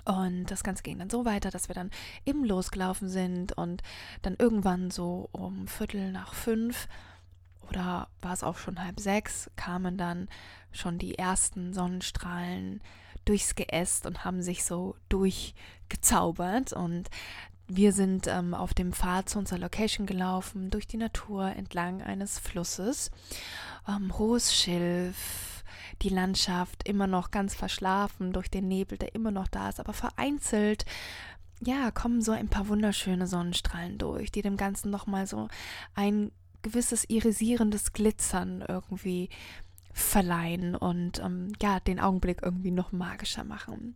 Und 0.04 0.46
das 0.52 0.64
Ganze 0.64 0.84
ging 0.84 1.00
dann 1.00 1.10
so 1.10 1.24
weiter, 1.24 1.52
dass 1.52 1.70
wir 1.70 1.76
dann 1.76 1.92
eben 2.26 2.44
losgelaufen 2.44 3.08
sind 3.08 3.54
und 3.54 3.82
dann 4.24 4.36
irgendwann 4.38 4.92
so 4.92 5.30
um 5.32 5.68
Viertel 5.68 6.12
nach 6.12 6.34
fünf 6.34 6.88
oder 7.70 8.10
war 8.22 8.34
es 8.34 8.44
auch 8.44 8.58
schon 8.58 8.84
halb 8.84 9.00
sechs, 9.00 9.50
kamen 9.56 9.98
dann 9.98 10.28
schon 10.72 10.98
die 10.98 11.18
ersten 11.18 11.74
Sonnenstrahlen 11.74 12.82
durchs 13.24 13.56
Geäst 13.56 14.06
und 14.06 14.24
haben 14.24 14.42
sich 14.42 14.64
so 14.64 14.96
durchgezaubert. 15.86 16.74
Und 16.74 17.10
wir 17.68 17.94
sind 17.94 18.28
ähm, 18.28 18.54
auf 18.54 18.74
dem 18.74 18.94
Pfad 18.94 19.30
zu 19.30 19.40
unserer 19.40 19.60
Location 19.60 20.06
gelaufen, 20.06 20.70
durch 20.70 20.88
die 20.88 20.98
Natur 20.98 21.48
entlang 21.48 22.02
eines 22.02 22.40
Flusses. 22.40 23.12
Ähm, 23.88 24.18
hohes 24.18 24.54
Schilf, 24.56 25.64
die 26.02 26.10
Landschaft 26.10 26.88
immer 26.88 27.08
noch 27.08 27.32
ganz 27.32 27.56
verschlafen 27.56 28.34
durch 28.34 28.50
den 28.50 28.68
Nebel, 28.68 28.98
der 28.98 29.16
immer 29.16 29.32
noch 29.32 29.48
da 29.48 29.70
ist, 29.70 29.80
aber 29.80 29.94
vereinzelt 29.94 30.86
ja, 31.62 31.90
kommen 31.90 32.22
so 32.22 32.34
ein 32.34 32.50
paar 32.50 32.68
wunderschöne 32.68 33.28
Sonnenstrahlen 33.28 33.98
durch, 33.98 34.30
die 34.30 34.42
dem 34.42 34.58
Ganzen 34.58 34.92
nochmal 34.92 35.26
so 35.26 35.48
ein 35.96 36.32
gewisses 36.64 37.10
irisierendes 37.10 37.94
Glitzern 37.94 38.64
irgendwie 38.68 39.30
verleihen 39.96 40.76
und 40.76 41.20
ähm, 41.20 41.54
ja, 41.62 41.80
den 41.80 42.02
Augenblick 42.02 42.42
irgendwie 42.44 42.72
noch 42.72 42.92
magischer 42.92 43.46
machen. 43.46 43.96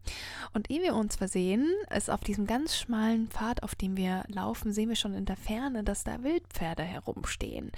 Und 0.54 0.72
ehe 0.72 0.82
wir 0.82 0.96
uns 0.96 1.18
versehen, 1.18 1.68
ist 1.94 2.10
auf 2.10 2.22
diesem 2.22 2.48
ganz 2.48 2.78
schmalen 2.78 3.28
Pfad, 3.28 3.64
auf 3.64 3.76
dem 3.76 3.98
wir 3.98 4.24
laufen, 4.28 4.72
sehen 4.72 4.88
wir 4.88 4.96
schon 4.96 5.14
in 5.14 5.26
der 5.26 5.36
Ferne, 5.36 5.84
dass 5.84 6.06
da 6.06 6.24
Wildpferde 6.24 6.84
herumstehen. 6.84 7.74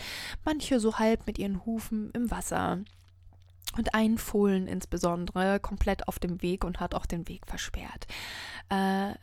Manche 0.45 0.79
so 0.79 0.99
halb 0.99 1.25
mit 1.25 1.39
ihren 1.39 1.65
Hufen 1.65 2.11
im 2.11 2.29
Wasser. 2.29 2.79
Und 3.75 3.95
ein 3.95 4.19
Fohlen 4.19 4.67
insbesondere 4.67 5.59
komplett 5.59 6.07
auf 6.07 6.19
dem 6.19 6.43
Weg 6.43 6.63
und 6.63 6.79
hat 6.79 6.93
auch 6.93 7.07
den 7.07 7.27
Weg 7.27 7.47
versperrt. 7.47 8.05
Äh, 8.69 9.13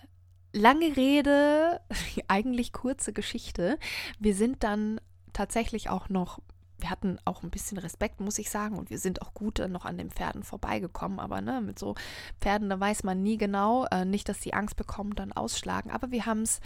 lange 0.52 0.97
Rede, 0.97 1.81
eigentlich 2.28 2.73
kurze 2.73 3.12
Geschichte. 3.12 3.78
Wir 4.19 4.35
sind 4.35 4.64
dann 4.64 5.00
tatsächlich 5.33 5.88
auch 5.88 6.09
noch 6.09 6.40
wir 6.78 6.90
hatten 6.90 7.18
auch 7.25 7.42
ein 7.42 7.50
bisschen 7.50 7.78
Respekt, 7.78 8.20
muss 8.20 8.38
ich 8.38 8.50
sagen, 8.50 8.78
und 8.78 8.90
wir 8.90 8.99
sind 8.99 9.23
auch 9.23 9.35
gut 9.35 9.58
noch 9.68 9.85
an 9.85 9.99
den 9.99 10.11
Pferden 10.11 10.42
vorbeigekommen. 10.42 11.18
Aber 11.18 11.40
ne, 11.40 11.61
mit 11.61 11.78
so 11.78 11.94
Pferden, 12.40 12.70
da 12.70 12.78
weiß 12.78 13.02
man 13.04 13.23
nie 13.23 13.37
genau, 13.37 13.87
äh, 13.87 14.04
nicht, 14.04 14.28
dass 14.28 14.40
sie 14.40 14.54
Angst 14.54 14.76
bekommen, 14.76 15.14
dann 15.14 15.32
ausschlagen. 15.32 15.90
Aber 15.90 16.11
wir 16.11 16.26
haben 16.26 16.42
es 16.42 16.61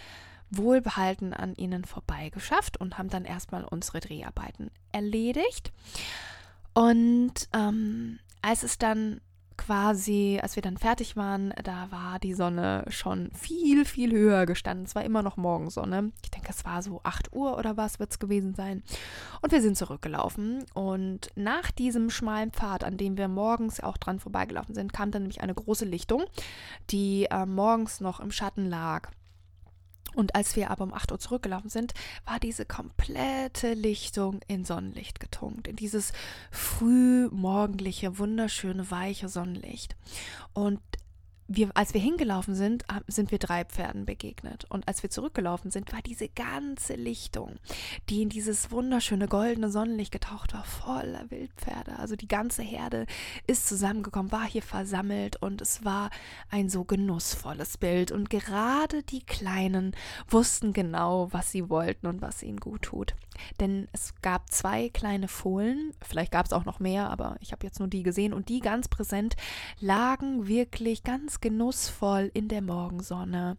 wohlbehalten 0.51 1.33
an 1.33 1.55
ihnen 1.55 1.85
vorbei 1.85 2.29
geschafft 2.29 2.79
und 2.79 2.99
haben 2.99 3.09
dann 3.09 3.25
erstmal 3.25 3.65
unsere 3.65 4.01
Dreharbeiten 4.01 4.71
erledigt. 4.93 5.73
Und 6.75 7.49
ähm, 7.55 8.19
als 8.43 8.63
es 8.63 8.79
dann 8.79 9.21
quasi, 9.57 10.39
als 10.43 10.57
wir 10.57 10.63
dann 10.63 10.77
fertig 10.77 11.17
waren, 11.17 11.53
da 11.63 11.91
war 11.91 12.19
die 12.19 12.35
Sonne 12.35 12.85
schon 12.89 13.31
viel, 13.33 13.85
viel 13.85 14.13
höher 14.13 14.47
gestanden. 14.47 14.87
Es 14.87 14.95
war 14.95 15.05
immer 15.05 15.23
noch 15.23 15.37
Morgensonne. 15.37 16.13
Ich 16.25 16.31
denke, 16.31 16.51
es 16.51 16.65
war 16.65 16.83
so 16.83 17.01
8 17.05 17.33
Uhr 17.33 17.59
oder 17.59 17.77
was 17.77 17.99
wird 17.99 18.11
es 18.11 18.19
gewesen 18.19 18.55
sein. 18.55 18.83
Und 19.41 19.53
wir 19.53 19.63
sind 19.63 19.77
zurückgelaufen. 19.77 20.65
Und 20.75 21.31
nach 21.35 21.71
diesem 21.71 22.11
schmalen 22.11 22.51
Pfad, 22.51 22.85
an 22.85 22.97
dem 22.97 23.17
wir 23.17 23.29
morgens 23.29 23.81
auch 23.81 23.97
dran 23.97 24.21
vorbeigelaufen 24.21 24.75
sind, 24.75 24.93
kam 24.93 25.11
dann 25.11 25.23
nämlich 25.23 25.41
eine 25.41 25.55
große 25.55 25.85
Lichtung, 25.85 26.25
die 26.91 27.27
äh, 27.31 27.47
morgens 27.47 28.01
noch 28.01 28.21
im 28.21 28.31
Schatten 28.31 28.69
lag. 28.69 29.11
Und 30.15 30.35
als 30.35 30.57
wir 30.57 30.71
aber 30.71 30.85
um 30.85 30.95
8 30.95 31.13
Uhr 31.13 31.19
zurückgelaufen 31.19 31.71
sind, 31.71 31.95
war 32.25 32.39
diese 32.39 32.65
komplette 32.67 33.75
Lichtung 33.75 34.41
in 34.47 34.65
Sonnenlicht 34.65 35.21
getunkt, 35.21 35.69
in 35.69 35.77
dieses 35.77 36.13
frühmorgendliche, 36.51 38.19
wunderschöne, 38.19 38.91
weiche 38.91 39.29
Sonnenlicht. 39.29 39.97
Und 40.53 40.81
wir, 41.49 41.71
als 41.75 41.93
wir 41.95 42.01
hingelaufen 42.01 42.55
sind, 42.55 42.85
sind 43.07 43.31
wir 43.31 43.39
drei 43.39 43.65
Pferden 43.65 44.05
begegnet. 44.05 44.65
Und 44.69 44.87
als 44.89 45.03
wir 45.03 45.11
zurückgelaufen 45.11 45.71
sind, 45.71 45.93
war 45.93 46.01
diese 46.03 46.29
ganze 46.29 46.95
Lichtung, 46.95 47.57
die 48.09 48.23
in 48.23 48.29
dieses 48.29 48.71
wunderschöne 48.71 49.29
goldene 49.29 49.71
Sonnenlicht 49.71 50.13
getaucht 50.13 50.55
war, 50.55 50.65
voller 50.65 51.31
Wildpferde. 51.31 51.99
Also 51.99 52.17
die 52.17 52.29
ganze 52.29 52.63
Herde 52.63 53.07
ist 53.47 53.67
zusammengekommen, 53.67 54.33
war 54.33 54.47
hier 54.47 54.63
versammelt 54.63 55.37
und 55.37 55.61
es 55.61 55.85
war 55.85 56.11
ein 56.51 56.69
so 56.69 56.85
genussvolles 56.85 57.79
Bild. 57.79 58.13
Und 58.13 58.31
gerade 58.31 59.03
die 59.03 59.25
Kleinen 59.25 59.95
wussten 60.29 60.73
genau, 60.73 61.29
was 61.33 61.53
sie 61.53 61.69
wollten 61.69 62.07
und 62.07 62.23
was 62.23 62.43
ihnen 62.43 62.61
gut 62.61 62.83
tut. 62.83 63.15
Denn 63.61 63.89
es 63.93 64.15
gab 64.23 64.51
zwei 64.51 64.89
kleine 64.89 65.29
Fohlen, 65.29 65.93
vielleicht 66.03 66.33
gab 66.33 66.47
es 66.47 66.53
auch 66.53 66.65
noch 66.65 66.81
mehr, 66.81 67.11
aber 67.11 67.37
ich 67.41 67.53
habe 67.53 67.67
jetzt 67.67 67.79
nur 67.79 67.89
die 67.89 68.03
gesehen 68.03 68.33
und 68.33 68.49
die 68.49 68.61
ganz 68.61 68.89
präsent 68.89 69.37
lagen 69.81 70.47
wirklich 70.47 71.03
ganz 71.33 71.41
genussvoll 71.41 72.31
in 72.35 72.49
der 72.49 72.61
Morgensonne 72.61 73.57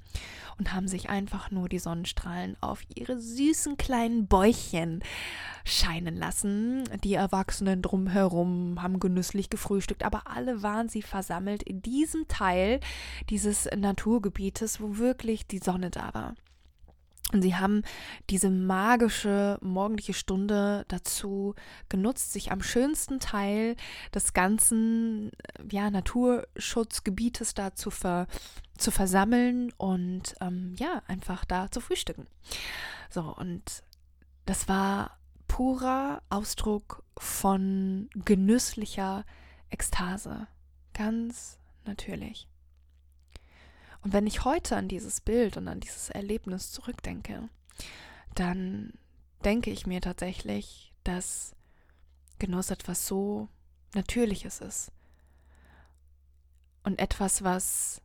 und 0.60 0.74
haben 0.74 0.88
sich 0.88 1.10
einfach 1.10 1.50
nur 1.50 1.70
die 1.70 1.80
Sonnenstrahlen 1.80 2.56
auf 2.62 2.82
ihre 2.94 3.20
süßen 3.20 3.78
kleinen 3.78 4.28
Bäuchchen 4.28 5.04
scheinen 5.66 6.16
lassen. 6.16 6.84
Die 7.04 7.16
Erwachsenen 7.16 7.82
drumherum 7.82 8.82
haben 8.82 9.00
genüsslich 9.00 9.50
gefrühstückt, 9.50 10.04
aber 10.04 10.28
alle 10.28 10.62
waren 10.62 10.88
sie 10.88 11.02
versammelt 11.02 11.64
in 11.64 11.82
diesem 11.82 12.28
Teil 12.28 12.80
dieses 13.30 13.68
Naturgebietes, 13.76 14.80
wo 14.80 14.98
wirklich 14.98 15.48
die 15.48 15.60
Sonne 15.60 15.90
da 15.90 16.14
war. 16.14 16.36
Und 17.32 17.42
sie 17.42 17.56
haben 17.56 17.84
diese 18.30 18.50
magische 18.50 19.58
morgendliche 19.62 20.14
Stunde 20.14 20.86
dazu 20.88 21.56
genutzt, 21.90 22.32
sich 22.32 22.52
am 22.52 22.62
schönsten 22.62 23.20
Teil 23.20 23.76
des 24.14 24.34
ganzen 24.34 25.32
ja, 25.72 25.90
Naturschutzgebietes 25.90 27.56
da 27.56 27.74
zu, 27.74 27.90
ver, 27.90 28.28
zu 28.78 28.92
versammeln 28.92 29.72
und 29.78 30.36
ähm, 30.42 30.76
ja, 30.78 31.02
einfach 31.08 31.44
da 31.46 31.72
zu 31.72 31.80
frühstücken. 31.80 32.28
So, 33.10 33.22
und 33.36 33.84
das 34.46 34.68
war 34.68 35.18
purer 35.48 36.22
Ausdruck 36.30 37.04
von 37.18 38.10
genüsslicher 38.14 39.26
Ekstase. 39.70 40.48
Ganz 40.94 41.58
natürlich. 41.86 42.48
Und 44.04 44.14
wenn 44.14 44.28
ich 44.28 44.44
heute 44.44 44.76
an 44.76 44.88
dieses 44.88 45.22
Bild 45.22 45.58
und 45.58 45.68
an 45.68 45.80
dieses 45.80 46.10
Erlebnis 46.10 46.72
zurückdenke, 46.72 47.50
dann 48.36 48.94
denke 49.46 49.72
ich 49.72 49.88
mir 49.88 50.02
tatsächlich, 50.02 50.94
dass 51.04 51.56
Genuss 52.40 52.70
etwas 52.70 53.08
so 53.08 53.48
Natürliches 53.94 54.60
ist. 54.60 54.92
Und 56.84 57.00
etwas, 57.00 57.44
was 57.44 58.02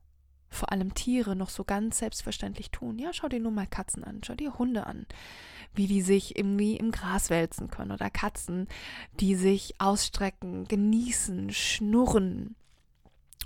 vor 0.51 0.73
allem 0.73 0.95
Tiere 0.95 1.37
noch 1.37 1.51
so 1.51 1.65
ganz 1.65 1.99
selbstverständlich 1.99 2.71
tun. 2.71 2.99
Ja, 2.99 3.13
schau 3.13 3.29
dir 3.29 3.41
nur 3.41 3.53
mal 3.53 3.67
Katzen 3.67 4.05
an, 4.05 4.21
schau 4.25 4.35
dir 4.35 4.59
Hunde 4.59 4.87
an, 4.87 5.07
wie 5.75 5.87
die 5.87 6.01
sich 6.01 6.39
irgendwie 6.39 6.77
im 6.77 6.91
Gras 6.91 7.29
wälzen 7.29 7.69
können 7.69 7.93
oder 7.93 8.09
Katzen, 8.09 8.69
die 9.21 9.35
sich 9.35 9.75
ausstrecken, 9.79 10.67
genießen, 10.67 11.53
schnurren, 11.53 12.57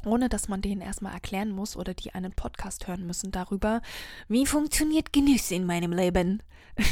ohne 0.04 0.28
dass 0.28 0.48
man 0.48 0.62
denen 0.62 0.80
erstmal 0.80 1.12
erklären 1.12 1.50
muss 1.50 1.76
oder 1.76 1.94
die 1.94 2.14
einen 2.14 2.32
Podcast 2.32 2.88
hören 2.88 3.06
müssen 3.06 3.30
darüber, 3.30 3.82
wie 4.28 4.46
funktioniert 4.46 5.12
Genuss 5.12 5.50
in 5.50 5.66
meinem 5.66 5.92
Leben. 5.92 6.42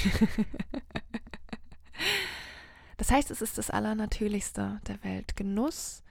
das 2.97 3.11
heißt, 3.11 3.31
es 3.31 3.43
ist 3.43 3.59
das 3.59 3.71
Allernatürlichste 3.71 4.81
der 4.87 5.03
Welt. 5.03 5.37
Genuss 5.37 6.03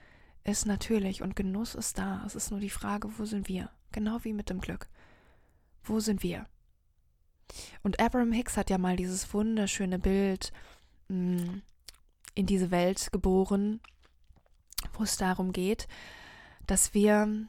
ist 0.44 0.66
natürlich 0.66 1.22
und 1.22 1.36
Genuss 1.36 1.76
ist 1.76 1.98
da. 1.98 2.24
Es 2.26 2.36
ist 2.36 2.52
nur 2.52 2.60
die 2.60 2.70
Frage, 2.70 3.10
wo 3.18 3.26
sind 3.26 3.48
wir? 3.48 3.70
Genau 3.92 4.24
wie 4.24 4.34
mit 4.34 4.50
dem 4.50 4.60
Glück. 4.60 4.90
Wo 5.84 6.00
sind 6.00 6.24
wir? 6.24 6.46
Und 7.82 8.00
Abraham 8.00 8.32
Hicks 8.32 8.58
hat 8.58 8.70
ja 8.70 8.78
mal 8.78 8.96
dieses 8.96 9.34
wunderschöne 9.34 10.00
Bild 10.00 10.52
mh, 11.08 11.42
mm, 11.42 11.62
in 12.36 12.46
diese 12.46 12.72
Welt 12.72 13.12
geboren, 13.12 13.82
wo 14.94 15.04
es 15.04 15.18
darum 15.18 15.52
geht, 15.52 15.88
dass 16.70 16.94
wir 16.94 17.48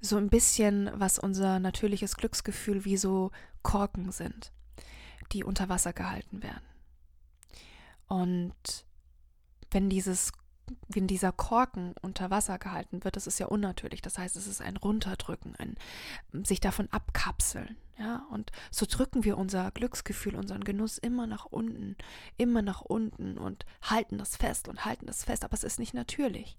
so 0.00 0.16
ein 0.16 0.28
bisschen, 0.28 0.90
was 0.94 1.18
unser 1.18 1.58
natürliches 1.58 2.16
Glücksgefühl 2.16 2.84
wie 2.84 2.96
so 2.96 3.30
Korken 3.62 4.12
sind, 4.12 4.52
die 5.32 5.44
unter 5.44 5.68
Wasser 5.68 5.92
gehalten 5.92 6.42
werden. 6.42 6.64
Und 8.08 8.84
wenn 9.70 9.90
dieses 9.90 10.32
wenn 10.88 11.06
dieser 11.06 11.30
Korken 11.30 11.94
unter 12.02 12.30
Wasser 12.30 12.58
gehalten 12.58 13.04
wird, 13.04 13.14
das 13.14 13.28
ist 13.28 13.38
ja 13.38 13.46
unnatürlich. 13.46 14.02
Das 14.02 14.18
heißt, 14.18 14.34
es 14.34 14.48
ist 14.48 14.60
ein 14.60 14.76
Runterdrücken, 14.76 15.54
ein 15.56 15.76
sich 16.44 16.58
davon 16.58 16.88
abkapseln. 16.90 17.76
Ja, 17.98 18.26
und 18.30 18.50
so 18.70 18.84
drücken 18.84 19.24
wir 19.24 19.38
unser 19.38 19.70
Glücksgefühl, 19.70 20.34
unseren 20.34 20.64
Genuss 20.64 20.98
immer 20.98 21.26
nach 21.26 21.46
unten, 21.46 21.96
immer 22.36 22.62
nach 22.62 22.82
unten 22.82 23.38
und 23.38 23.64
halten 23.80 24.18
das 24.18 24.36
fest 24.36 24.68
und 24.68 24.84
halten 24.84 25.06
das 25.06 25.24
fest, 25.24 25.44
aber 25.44 25.54
es 25.54 25.64
ist 25.64 25.78
nicht 25.78 25.94
natürlich. 25.94 26.58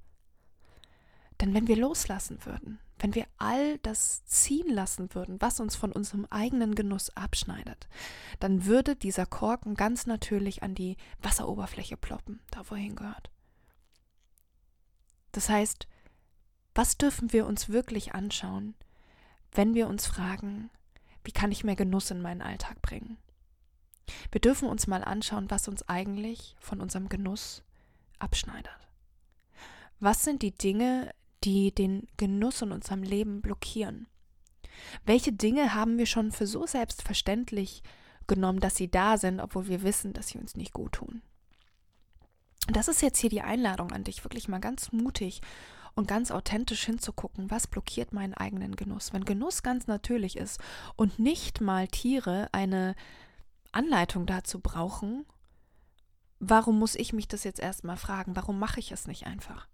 Denn 1.42 1.54
wenn 1.54 1.68
wir 1.68 1.78
loslassen 1.78 2.44
würden, 2.46 2.80
wenn 3.00 3.14
wir 3.14 3.28
all 3.38 3.78
das 3.80 4.26
ziehen 4.26 4.70
lassen 4.70 5.14
würden, 5.14 5.40
was 5.40 5.60
uns 5.60 5.76
von 5.76 5.92
unserem 5.92 6.26
eigenen 6.30 6.74
Genuss 6.74 7.16
abschneidet, 7.16 7.88
dann 8.40 8.66
würde 8.66 8.96
dieser 8.96 9.26
Korken 9.26 9.76
ganz 9.76 10.08
natürlich 10.08 10.64
an 10.64 10.74
die 10.74 10.98
Wasseroberfläche 11.22 11.98
ploppen, 11.98 12.40
da 12.50 12.62
wo 12.70 12.76
er 12.76 12.82
hingehört. 12.82 13.30
Das 15.32 15.50
heißt, 15.50 15.88
was 16.74 16.98
dürfen 16.98 17.32
wir 17.34 17.46
uns 17.46 17.70
wirklich 17.70 18.16
anschauen, 18.16 18.74
wenn 19.52 19.76
wir 19.76 19.88
uns 19.88 20.08
fragen, 20.08 20.72
wie 21.24 21.32
kann 21.32 21.52
ich 21.52 21.64
mehr 21.64 21.76
Genuss 21.76 22.10
in 22.10 22.22
meinen 22.22 22.42
Alltag 22.42 22.82
bringen? 22.82 23.18
Wir 24.32 24.42
dürfen 24.42 24.70
uns 24.70 24.88
mal 24.88 25.04
anschauen, 25.04 25.52
was 25.52 25.68
uns 25.68 25.88
eigentlich 25.88 26.56
von 26.60 26.80
unserem 26.80 27.10
Genuss 27.10 27.64
abschneidet. 28.20 28.72
Was 30.00 30.24
sind 30.24 30.42
die 30.42 30.56
Dinge, 30.56 31.12
die 31.44 31.74
den 31.74 32.08
Genuss 32.18 32.62
in 32.62 32.72
unserem 32.72 33.04
Leben 33.04 33.42
blockieren? 33.42 34.08
Welche 35.06 35.34
Dinge 35.34 35.74
haben 35.74 35.98
wir 35.98 36.06
schon 36.06 36.32
für 36.32 36.48
so 36.48 36.66
selbstverständlich 36.66 37.84
genommen, 38.28 38.60
dass 38.60 38.76
sie 38.76 38.90
da 38.90 39.18
sind, 39.18 39.40
obwohl 39.40 39.68
wir 39.68 39.84
wissen, 39.84 40.14
dass 40.14 40.30
sie 40.30 40.38
uns 40.38 40.56
nicht 40.56 40.74
gut 40.74 40.94
tun? 40.94 41.22
Das 42.68 42.88
ist 42.88 43.02
jetzt 43.02 43.20
hier 43.20 43.30
die 43.30 43.42
Einladung 43.42 43.92
an 43.92 44.04
dich, 44.04 44.24
wirklich 44.24 44.48
mal 44.48 44.60
ganz 44.60 44.92
mutig 44.92 45.42
und 45.96 46.08
ganz 46.08 46.32
authentisch 46.32 46.86
hinzugucken, 46.86 47.50
was 47.50 47.68
blockiert 47.68 48.14
meinen 48.14 48.34
eigenen 48.34 48.76
Genuss. 48.76 49.14
Wenn 49.14 49.26
Genuss 49.26 49.64
ganz 49.64 49.88
natürlich 49.88 50.38
ist 50.38 50.60
und 50.96 51.18
nicht 51.18 51.62
mal 51.62 51.88
Tiere 51.88 52.50
eine 52.52 52.96
Anleitung 53.72 54.26
dazu 54.26 54.60
brauchen, 54.60 55.26
warum 56.40 56.78
muss 56.78 56.96
ich 56.96 57.14
mich 57.14 57.28
das 57.28 57.44
jetzt 57.44 57.60
erstmal 57.60 57.98
fragen? 57.98 58.36
Warum 58.36 58.60
mache 58.60 58.80
ich 58.80 58.92
es 58.92 59.08
nicht 59.08 59.26
einfach? 59.26 59.68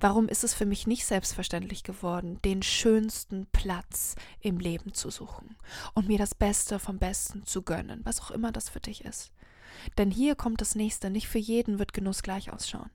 Warum 0.00 0.28
ist 0.28 0.44
es 0.44 0.54
für 0.54 0.66
mich 0.66 0.86
nicht 0.86 1.06
selbstverständlich 1.06 1.82
geworden, 1.82 2.40
den 2.44 2.62
schönsten 2.62 3.46
Platz 3.52 4.16
im 4.40 4.58
Leben 4.58 4.92
zu 4.92 5.10
suchen 5.10 5.56
und 5.94 6.08
mir 6.08 6.18
das 6.18 6.34
Beste 6.34 6.78
vom 6.78 6.98
Besten 6.98 7.44
zu 7.44 7.62
gönnen, 7.62 8.00
was 8.04 8.20
auch 8.20 8.30
immer 8.30 8.52
das 8.52 8.68
für 8.68 8.80
dich 8.80 9.04
ist? 9.04 9.32
Denn 9.98 10.10
hier 10.10 10.34
kommt 10.34 10.60
das 10.60 10.74
nächste, 10.74 11.10
nicht 11.10 11.28
für 11.28 11.38
jeden 11.38 11.78
wird 11.78 11.92
Genuss 11.92 12.22
gleich 12.22 12.52
ausschauen. 12.52 12.90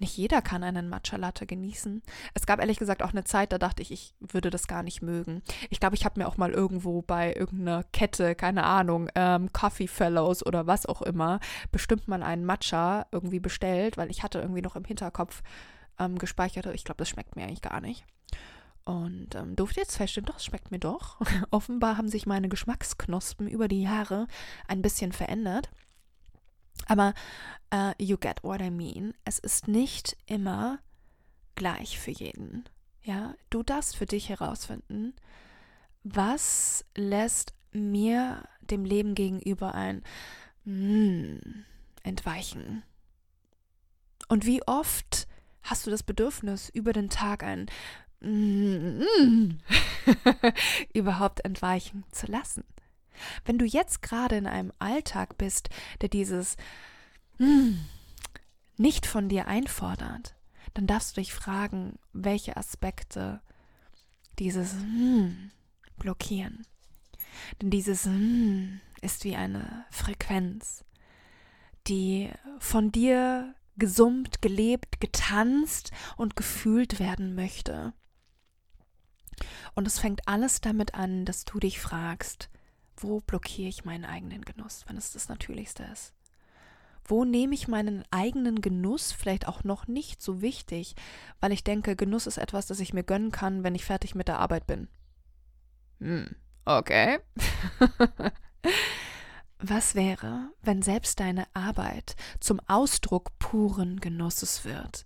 Nicht 0.00 0.16
jeder 0.16 0.40
kann 0.40 0.62
einen 0.62 0.88
Matcha 0.88 1.16
Latte 1.16 1.46
genießen. 1.46 2.02
Es 2.32 2.46
gab 2.46 2.58
ehrlich 2.58 2.78
gesagt 2.78 3.02
auch 3.02 3.10
eine 3.10 3.24
Zeit, 3.24 3.52
da 3.52 3.58
dachte 3.58 3.82
ich, 3.82 3.92
ich 3.92 4.14
würde 4.18 4.48
das 4.48 4.66
gar 4.66 4.82
nicht 4.82 5.02
mögen. 5.02 5.42
Ich 5.68 5.78
glaube, 5.78 5.94
ich 5.94 6.06
habe 6.06 6.18
mir 6.18 6.26
auch 6.26 6.38
mal 6.38 6.52
irgendwo 6.52 7.02
bei 7.02 7.34
irgendeiner 7.34 7.84
Kette, 7.92 8.34
keine 8.34 8.64
Ahnung, 8.64 9.10
ähm, 9.14 9.52
Coffee 9.52 9.88
Fellows 9.88 10.44
oder 10.44 10.66
was 10.66 10.86
auch 10.86 11.02
immer, 11.02 11.38
bestimmt 11.70 12.08
mal 12.08 12.22
einen 12.22 12.46
Matcha 12.46 13.06
irgendwie 13.12 13.40
bestellt, 13.40 13.98
weil 13.98 14.10
ich 14.10 14.22
hatte 14.22 14.38
irgendwie 14.40 14.62
noch 14.62 14.74
im 14.74 14.84
Hinterkopf 14.84 15.42
ähm, 16.00 16.18
gespeichert, 16.18 16.66
ich 16.66 16.84
glaube, 16.84 16.98
das 16.98 17.08
schmeckt 17.08 17.36
mir 17.36 17.44
eigentlich 17.44 17.62
gar 17.62 17.80
nicht. 17.80 18.04
Und 18.84 19.34
ähm, 19.34 19.54
durfte 19.54 19.80
jetzt 19.80 19.96
feststellen, 19.96 20.26
doch, 20.26 20.38
es 20.38 20.44
schmeckt 20.44 20.70
mir 20.70 20.80
doch. 20.80 21.20
Offenbar 21.50 21.96
haben 21.96 22.08
sich 22.08 22.26
meine 22.26 22.48
Geschmacksknospen 22.48 23.46
über 23.46 23.68
die 23.68 23.82
Jahre 23.82 24.26
ein 24.66 24.82
bisschen 24.82 25.12
verändert. 25.12 25.70
Aber 26.86 27.14
uh, 27.72 27.92
you 27.98 28.16
get 28.16 28.42
what 28.42 28.60
I 28.60 28.70
mean. 28.70 29.14
Es 29.24 29.38
ist 29.38 29.68
nicht 29.68 30.16
immer 30.26 30.80
gleich 31.54 31.98
für 31.98 32.10
jeden. 32.10 32.64
Ja, 33.02 33.34
du 33.50 33.62
darfst 33.62 33.96
für 33.96 34.06
dich 34.06 34.28
herausfinden, 34.28 35.14
was 36.02 36.84
lässt 36.96 37.54
mir 37.72 38.44
dem 38.60 38.84
Leben 38.84 39.14
gegenüber 39.14 39.74
ein 39.74 40.02
mm, 40.64 41.38
entweichen. 42.02 42.82
Und 44.28 44.46
wie 44.46 44.62
oft 44.66 45.28
hast 45.62 45.86
du 45.86 45.90
das 45.90 46.02
Bedürfnis, 46.02 46.68
über 46.70 46.92
den 46.92 47.10
Tag 47.10 47.42
ein 47.42 47.66
überhaupt 50.92 51.44
entweichen 51.44 52.04
zu 52.10 52.26
lassen? 52.26 52.64
Wenn 53.44 53.58
du 53.58 53.64
jetzt 53.64 54.02
gerade 54.02 54.36
in 54.36 54.46
einem 54.46 54.72
Alltag 54.78 55.38
bist, 55.38 55.68
der 56.00 56.08
dieses 56.08 56.56
nicht 58.76 59.06
von 59.06 59.28
dir 59.28 59.46
einfordert, 59.46 60.34
dann 60.74 60.86
darfst 60.86 61.16
du 61.16 61.20
dich 61.20 61.32
fragen, 61.32 61.98
welche 62.12 62.56
Aspekte 62.56 63.40
dieses 64.38 64.74
blockieren. 65.98 66.66
Denn 67.60 67.70
dieses 67.70 68.08
ist 69.00 69.24
wie 69.24 69.36
eine 69.36 69.84
Frequenz, 69.90 70.84
die 71.86 72.30
von 72.58 72.92
dir 72.92 73.54
gesummt, 73.80 74.40
gelebt, 74.40 75.00
getanzt 75.00 75.90
und 76.16 76.36
gefühlt 76.36 77.00
werden 77.00 77.34
möchte. 77.34 77.92
Und 79.74 79.88
es 79.88 79.98
fängt 79.98 80.28
alles 80.28 80.60
damit 80.60 80.94
an, 80.94 81.24
dass 81.24 81.44
du 81.44 81.58
dich 81.58 81.80
fragst, 81.80 82.48
wo 82.96 83.20
blockiere 83.20 83.68
ich 83.68 83.84
meinen 83.84 84.04
eigenen 84.04 84.42
Genuss, 84.42 84.84
wenn 84.86 84.96
es 84.96 85.12
das 85.12 85.28
Natürlichste 85.28 85.82
ist? 85.92 86.14
Wo 87.04 87.24
nehme 87.24 87.54
ich 87.54 87.66
meinen 87.66 88.04
eigenen 88.10 88.60
Genuss 88.60 89.10
vielleicht 89.10 89.48
auch 89.48 89.64
noch 89.64 89.88
nicht 89.88 90.22
so 90.22 90.42
wichtig, 90.42 90.94
weil 91.40 91.50
ich 91.50 91.64
denke, 91.64 91.96
Genuss 91.96 92.26
ist 92.26 92.38
etwas, 92.38 92.66
das 92.66 92.78
ich 92.78 92.92
mir 92.92 93.02
gönnen 93.02 93.32
kann, 93.32 93.64
wenn 93.64 93.74
ich 93.74 93.84
fertig 93.84 94.14
mit 94.14 94.28
der 94.28 94.38
Arbeit 94.38 94.66
bin. 94.66 94.88
Hm, 95.98 96.36
okay. 96.66 97.18
Was 99.62 99.94
wäre, 99.94 100.50
wenn 100.62 100.80
selbst 100.80 101.20
deine 101.20 101.44
Arbeit 101.52 102.16
zum 102.40 102.60
Ausdruck 102.66 103.38
puren 103.38 104.00
Genusses 104.00 104.64
wird? 104.64 105.04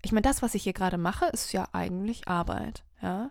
Ich 0.00 0.12
meine, 0.12 0.22
das, 0.22 0.40
was 0.40 0.54
ich 0.54 0.62
hier 0.62 0.72
gerade 0.72 0.96
mache, 0.96 1.26
ist 1.26 1.52
ja 1.52 1.68
eigentlich 1.72 2.28
Arbeit, 2.28 2.82
ja? 3.02 3.30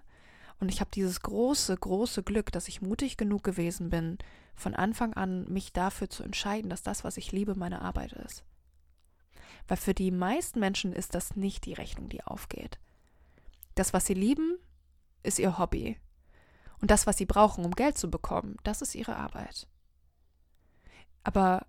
Und 0.59 0.69
ich 0.69 0.79
habe 0.79 0.91
dieses 0.93 1.21
große, 1.21 1.75
große 1.75 2.21
Glück, 2.21 2.51
dass 2.51 2.67
ich 2.67 2.83
mutig 2.83 3.17
genug 3.17 3.43
gewesen 3.43 3.89
bin, 3.89 4.19
von 4.53 4.75
Anfang 4.75 5.15
an 5.15 5.51
mich 5.51 5.73
dafür 5.73 6.07
zu 6.09 6.21
entscheiden, 6.21 6.69
dass 6.69 6.83
das, 6.83 7.03
was 7.03 7.17
ich 7.17 7.31
liebe, 7.31 7.55
meine 7.55 7.81
Arbeit 7.81 8.13
ist. 8.13 8.43
Weil 9.67 9.77
für 9.77 9.95
die 9.95 10.11
meisten 10.11 10.59
Menschen 10.59 10.93
ist 10.93 11.15
das 11.15 11.35
nicht 11.35 11.65
die 11.65 11.73
Rechnung, 11.73 12.09
die 12.09 12.23
aufgeht. 12.23 12.77
Das, 13.73 13.93
was 13.93 14.05
sie 14.05 14.13
lieben, 14.13 14.59
ist 15.23 15.39
ihr 15.39 15.57
Hobby. 15.57 15.97
Und 16.79 16.91
das, 16.91 17.07
was 17.07 17.17
sie 17.17 17.25
brauchen, 17.25 17.65
um 17.65 17.71
Geld 17.71 17.97
zu 17.97 18.11
bekommen, 18.11 18.57
das 18.63 18.83
ist 18.83 18.93
ihre 18.93 19.15
Arbeit. 19.15 19.67
Aber 21.23 21.65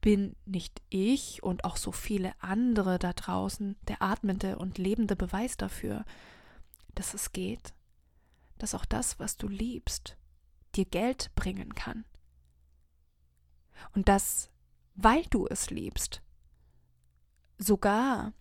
bin 0.00 0.34
nicht 0.46 0.80
ich 0.88 1.42
und 1.42 1.64
auch 1.64 1.76
so 1.76 1.92
viele 1.92 2.32
andere 2.40 2.98
da 2.98 3.12
draußen 3.12 3.76
der 3.88 4.02
atmende 4.02 4.58
und 4.58 4.78
lebende 4.78 5.16
Beweis 5.16 5.56
dafür, 5.56 6.04
dass 6.94 7.14
es 7.14 7.32
geht, 7.32 7.74
dass 8.58 8.74
auch 8.74 8.84
das, 8.84 9.18
was 9.18 9.36
du 9.36 9.48
liebst, 9.48 10.16
dir 10.74 10.84
Geld 10.84 11.30
bringen 11.34 11.74
kann. 11.74 12.04
Und 13.94 14.08
dass, 14.08 14.50
weil 14.94 15.24
du 15.26 15.46
es 15.46 15.70
liebst, 15.70 16.22
sogar 17.58 18.32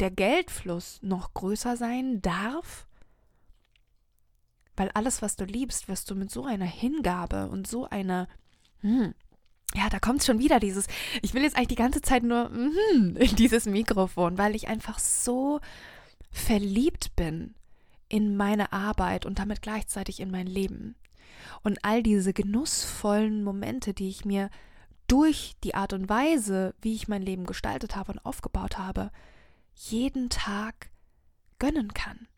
der 0.00 0.10
Geldfluss 0.10 1.00
noch 1.02 1.34
größer 1.34 1.76
sein 1.76 2.22
darf, 2.22 2.86
weil 4.76 4.90
alles, 4.92 5.22
was 5.22 5.36
du 5.36 5.44
liebst, 5.44 5.88
wirst 5.88 6.10
du 6.10 6.14
mit 6.14 6.30
so 6.30 6.44
einer 6.44 6.66
Hingabe 6.66 7.48
und 7.48 7.66
so 7.66 7.88
einer, 7.88 8.28
hm, 8.80 9.12
ja, 9.74 9.88
da 9.88 9.98
kommt 9.98 10.24
schon 10.24 10.38
wieder 10.38 10.60
dieses, 10.60 10.86
ich 11.22 11.34
will 11.34 11.42
jetzt 11.42 11.56
eigentlich 11.56 11.68
die 11.68 11.74
ganze 11.74 12.00
Zeit 12.00 12.22
nur 12.22 12.48
mm, 12.48 13.16
in 13.20 13.36
dieses 13.36 13.66
Mikrofon, 13.66 14.38
weil 14.38 14.54
ich 14.54 14.68
einfach 14.68 14.98
so 14.98 15.60
verliebt 16.30 17.14
bin 17.16 17.54
in 18.08 18.36
meine 18.36 18.72
Arbeit 18.72 19.26
und 19.26 19.38
damit 19.38 19.62
gleichzeitig 19.62 20.20
in 20.20 20.30
mein 20.30 20.46
Leben. 20.46 20.96
Und 21.62 21.84
all 21.84 22.02
diese 22.02 22.32
genussvollen 22.32 23.44
Momente, 23.44 23.94
die 23.94 24.08
ich 24.08 24.24
mir 24.24 24.50
durch 25.06 25.56
die 25.64 25.74
Art 25.74 25.92
und 25.92 26.08
Weise, 26.08 26.74
wie 26.80 26.94
ich 26.94 27.08
mein 27.08 27.22
Leben 27.22 27.44
gestaltet 27.44 27.96
habe 27.96 28.12
und 28.12 28.24
aufgebaut 28.24 28.78
habe, 28.78 29.10
jeden 29.74 30.28
Tag 30.28 30.90
gönnen 31.58 31.94
kann. 31.94 32.28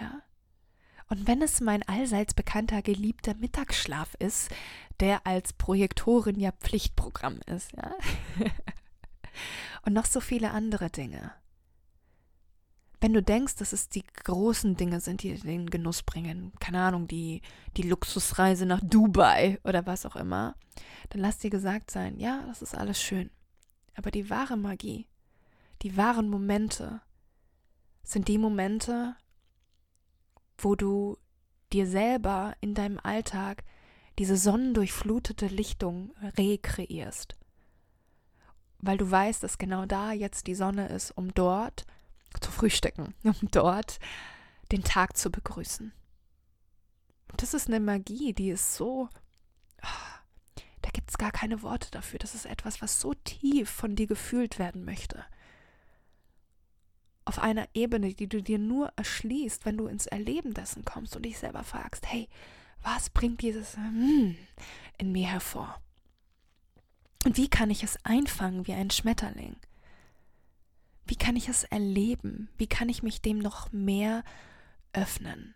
Ja? 0.00 0.22
Und 1.08 1.26
wenn 1.26 1.40
es 1.40 1.60
mein 1.60 1.82
allseits 1.84 2.34
bekannter 2.34 2.82
geliebter 2.82 3.34
Mittagsschlaf 3.34 4.14
ist, 4.18 4.50
der 5.00 5.26
als 5.26 5.52
Projektorin 5.52 6.40
ja 6.40 6.52
Pflichtprogramm 6.52 7.40
ist, 7.46 7.72
ja. 7.72 7.92
und 9.84 9.92
noch 9.92 10.06
so 10.06 10.20
viele 10.20 10.50
andere 10.50 10.90
Dinge. 10.90 11.32
Wenn 13.00 13.12
du 13.12 13.22
denkst, 13.22 13.56
dass 13.56 13.72
es 13.72 13.88
die 13.88 14.04
großen 14.24 14.76
Dinge 14.76 15.00
sind, 15.00 15.22
die 15.22 15.34
den 15.34 15.68
Genuss 15.68 16.02
bringen, 16.02 16.52
keine 16.60 16.80
Ahnung, 16.80 17.06
die, 17.06 17.42
die 17.76 17.82
Luxusreise 17.82 18.66
nach 18.66 18.80
Dubai 18.82 19.60
oder 19.64 19.86
was 19.86 20.06
auch 20.06 20.16
immer, 20.16 20.56
dann 21.10 21.20
lass 21.20 21.38
dir 21.38 21.50
gesagt 21.50 21.90
sein, 21.90 22.18
ja, 22.18 22.42
das 22.48 22.62
ist 22.62 22.74
alles 22.74 23.00
schön. 23.00 23.30
Aber 23.94 24.10
die 24.10 24.28
wahre 24.30 24.56
Magie, 24.56 25.06
die 25.82 25.96
wahren 25.96 26.28
Momente 26.28 27.00
sind 28.02 28.28
die 28.28 28.38
Momente, 28.38 29.16
wo 30.58 30.74
du 30.74 31.16
dir 31.72 31.86
selber 31.86 32.54
in 32.60 32.74
deinem 32.74 32.98
Alltag 33.02 33.64
diese 34.18 34.36
sonnendurchflutete 34.36 35.46
Lichtung 35.46 36.14
rekreierst. 36.38 37.36
Weil 38.78 38.98
du 38.98 39.10
weißt, 39.10 39.42
dass 39.42 39.58
genau 39.58 39.86
da 39.86 40.12
jetzt 40.12 40.46
die 40.46 40.54
Sonne 40.54 40.88
ist, 40.88 41.10
um 41.12 41.34
dort 41.34 41.86
zu 42.40 42.50
frühstücken, 42.50 43.14
um 43.24 43.36
dort 43.50 43.98
den 44.72 44.82
Tag 44.82 45.16
zu 45.16 45.30
begrüßen. 45.30 45.92
Und 47.30 47.42
das 47.42 47.54
ist 47.54 47.68
eine 47.68 47.80
Magie, 47.80 48.32
die 48.32 48.50
ist 48.50 48.74
so, 48.74 49.08
ah, 49.82 50.16
da 50.82 50.90
gibt 50.90 51.10
es 51.10 51.18
gar 51.18 51.32
keine 51.32 51.62
Worte 51.62 51.90
dafür. 51.90 52.18
Das 52.18 52.34
ist 52.34 52.46
etwas, 52.46 52.80
was 52.80 53.00
so 53.00 53.12
tief 53.12 53.68
von 53.68 53.96
dir 53.96 54.06
gefühlt 54.06 54.58
werden 54.58 54.84
möchte. 54.84 55.24
Auf 57.26 57.40
einer 57.40 57.68
Ebene, 57.74 58.14
die 58.14 58.28
du 58.28 58.40
dir 58.40 58.58
nur 58.58 58.92
erschließt, 58.96 59.66
wenn 59.66 59.76
du 59.76 59.88
ins 59.88 60.06
Erleben 60.06 60.54
dessen 60.54 60.84
kommst 60.84 61.16
und 61.16 61.24
dich 61.24 61.38
selber 61.38 61.64
fragst, 61.64 62.10
hey, 62.10 62.28
was 62.82 63.10
bringt 63.10 63.42
dieses 63.42 63.76
hm 63.76 64.36
in 64.96 65.12
mir 65.12 65.26
hervor? 65.26 65.80
Und 67.24 67.36
wie 67.36 67.48
kann 67.48 67.70
ich 67.70 67.82
es 67.82 67.98
einfangen 68.04 68.66
wie 68.68 68.72
ein 68.72 68.90
Schmetterling? 68.90 69.56
Wie 71.04 71.16
kann 71.16 71.34
ich 71.34 71.48
es 71.48 71.64
erleben? 71.64 72.48
Wie 72.56 72.68
kann 72.68 72.88
ich 72.88 73.02
mich 73.02 73.20
dem 73.20 73.38
noch 73.38 73.72
mehr 73.72 74.22
öffnen? 74.92 75.54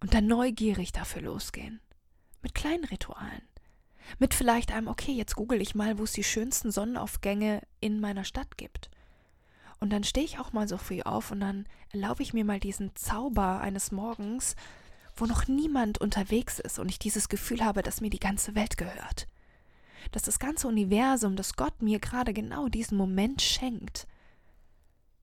Und 0.00 0.12
dann 0.12 0.26
neugierig 0.26 0.92
dafür 0.92 1.22
losgehen. 1.22 1.80
Mit 2.42 2.54
kleinen 2.54 2.84
Ritualen. 2.84 3.42
Mit 4.18 4.34
vielleicht 4.34 4.72
einem, 4.72 4.88
okay, 4.88 5.12
jetzt 5.12 5.34
google 5.34 5.60
ich 5.60 5.74
mal, 5.74 5.98
wo 5.98 6.04
es 6.04 6.12
die 6.12 6.24
schönsten 6.24 6.70
Sonnenaufgänge 6.70 7.62
in 7.80 8.00
meiner 8.00 8.24
Stadt 8.24 8.58
gibt. 8.58 8.90
Und 9.80 9.90
dann 9.90 10.04
stehe 10.04 10.26
ich 10.26 10.38
auch 10.38 10.52
mal 10.52 10.66
so 10.66 10.76
früh 10.76 11.02
auf 11.02 11.30
und 11.30 11.40
dann 11.40 11.66
erlaube 11.90 12.22
ich 12.22 12.32
mir 12.32 12.44
mal 12.44 12.60
diesen 12.60 12.94
Zauber 12.96 13.60
eines 13.60 13.92
Morgens, 13.92 14.56
wo 15.16 15.26
noch 15.26 15.46
niemand 15.46 15.98
unterwegs 15.98 16.58
ist 16.58 16.78
und 16.78 16.88
ich 16.88 16.98
dieses 16.98 17.28
Gefühl 17.28 17.64
habe, 17.64 17.82
dass 17.82 18.00
mir 18.00 18.10
die 18.10 18.20
ganze 18.20 18.54
Welt 18.54 18.76
gehört. 18.76 19.28
Dass 20.12 20.22
das 20.22 20.38
ganze 20.38 20.68
Universum, 20.68 21.36
dass 21.36 21.54
Gott 21.54 21.82
mir 21.82 21.98
gerade 22.00 22.32
genau 22.32 22.68
diesen 22.68 22.96
Moment 22.96 23.42
schenkt, 23.42 24.06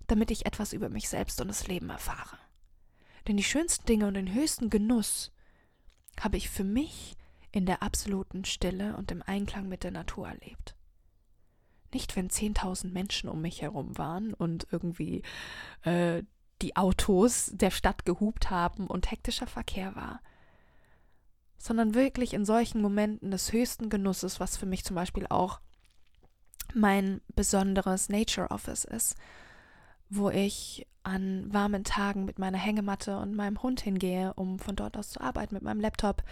damit 0.08 0.32
ich 0.32 0.46
etwas 0.46 0.74
über 0.74 0.90
mich 0.90 1.10
selbst 1.10 1.42
und 1.42 1.48
das 1.48 1.68
Leben 1.68 1.90
erfahre. 1.90 2.38
Denn 3.28 3.38
die 3.38 3.44
schönsten 3.44 3.86
Dinge 3.86 4.08
und 4.08 4.14
den 4.14 4.34
höchsten 4.34 4.70
Genuss 4.70 5.32
habe 6.20 6.38
ich 6.38 6.50
für 6.50 6.64
mich 6.64 7.16
in 7.52 7.66
der 7.66 7.82
absoluten 7.82 8.46
Stille 8.46 8.96
und 8.98 9.12
im 9.12 9.22
Einklang 9.22 9.68
mit 9.68 9.84
der 9.84 9.92
Natur 9.92 10.28
erlebt. 10.28 10.75
Nicht, 11.96 12.18
wenn 12.18 12.30
10.000 12.30 12.92
Menschen 12.92 13.30
um 13.30 13.40
mich 13.40 13.62
herum 13.62 13.98
waren 13.98 14.34
und 14.34 14.68
irgendwie 14.70 15.24
äh, 15.84 16.24
die 16.62 16.76
Autos 16.76 17.52
der 17.54 17.72
Stadt 17.72 18.04
gehupt 18.04 18.50
haben 18.50 18.88
und 18.88 19.10
hektischer 19.10 19.48
Verkehr 19.48 19.96
war, 19.96 20.20
sondern 21.58 21.96
wirklich 21.96 22.34
in 22.34 22.44
solchen 22.44 22.82
Momenten 22.82 23.32
des 23.32 23.54
höchsten 23.54 23.90
Genusses, 23.90 24.42
was 24.42 24.58
für 24.58 24.66
mich 24.66 24.84
zum 24.84 24.98
Beispiel 24.98 25.26
auch 25.30 25.62
mein 26.74 27.22
besonderes 27.34 28.10
Nature 28.10 28.52
Office 28.52 28.84
ist, 28.84 29.16
wo 30.10 30.30
ich 30.30 30.86
an 31.04 31.46
warmen 31.54 31.86
Tagen 31.86 32.26
mit 32.26 32.40
meiner 32.40 32.58
Hängematte 32.58 33.20
und 33.20 33.36
meinem 33.36 33.64
Hund 33.64 33.80
hingehe, 33.80 34.34
um 34.34 34.60
von 34.60 34.76
dort 34.76 34.98
aus 34.98 35.12
zu 35.12 35.22
arbeiten 35.22 35.54
mit 35.54 35.64
meinem 35.64 35.80
Laptop. 35.80 36.24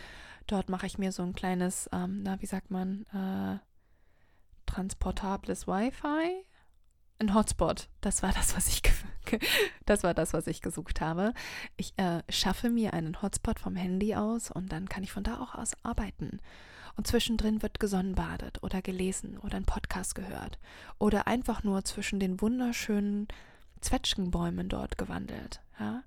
Dort 0.46 0.68
mache 0.68 0.88
ich 0.88 0.98
mir 0.98 1.14
so 1.14 1.24
ein 1.24 1.32
kleines, 1.32 1.90
ähm, 1.94 2.20
na, 2.22 2.42
wie 2.42 2.48
sagt 2.48 2.70
man, 2.70 3.06
äh, 3.14 3.60
transportables 4.66 5.68
Wi-Fi 5.68 6.46
ein 7.20 7.34
Hotspot. 7.34 7.90
Das 8.02 8.24
war 8.24 8.32
das, 8.32 8.56
was 8.56 8.68
ich 8.68 8.82
das 9.86 10.04
war 10.04 10.14
das, 10.14 10.34
was 10.34 10.48
ich 10.48 10.62
gesucht 10.62 11.02
habe. 11.02 11.34
Ich 11.78 11.98
äh, 11.98 12.22
schaffe 12.30 12.70
mir 12.70 12.94
einen 12.94 13.22
Hotspot 13.22 13.60
vom 13.60 13.76
Handy 13.76 14.16
aus 14.16 14.52
und 14.52 14.72
dann 14.72 14.90
kann 14.90 15.04
ich 15.04 15.12
von 15.12 15.24
da 15.24 15.40
auch 15.40 15.56
aus 15.56 15.74
arbeiten. 15.84 16.40
Und 16.96 17.08
zwischendrin 17.08 17.62
wird 17.62 17.80
gesonnenbadet 17.80 18.62
oder 18.62 18.82
gelesen 18.82 19.40
oder 19.40 19.58
ein 19.58 19.66
Podcast 19.66 20.14
gehört 20.14 20.60
oder 21.00 21.26
einfach 21.26 21.64
nur 21.64 21.84
zwischen 21.86 22.20
den 22.20 22.40
wunderschönen 22.40 23.28
Zwetschgenbäumen 23.82 24.70
dort 24.70 24.98
gewandelt. 24.98 25.62
Ja? 25.80 26.04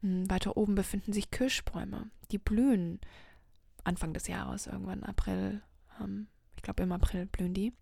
Hm, 0.00 0.30
weiter 0.30 0.56
oben 0.56 0.74
befinden 0.74 1.12
sich 1.12 1.30
Kirschbäume, 1.30 2.10
die 2.30 2.38
blühen 2.38 3.00
Anfang 3.84 4.14
des 4.14 4.28
Jahres, 4.28 4.68
irgendwann 4.68 5.02
April, 5.02 5.60
ähm, 6.00 6.28
ich 6.62 6.64
glaube, 6.64 6.84
im 6.84 6.92
April 6.92 7.26
blühen 7.26 7.54
die. 7.54 7.72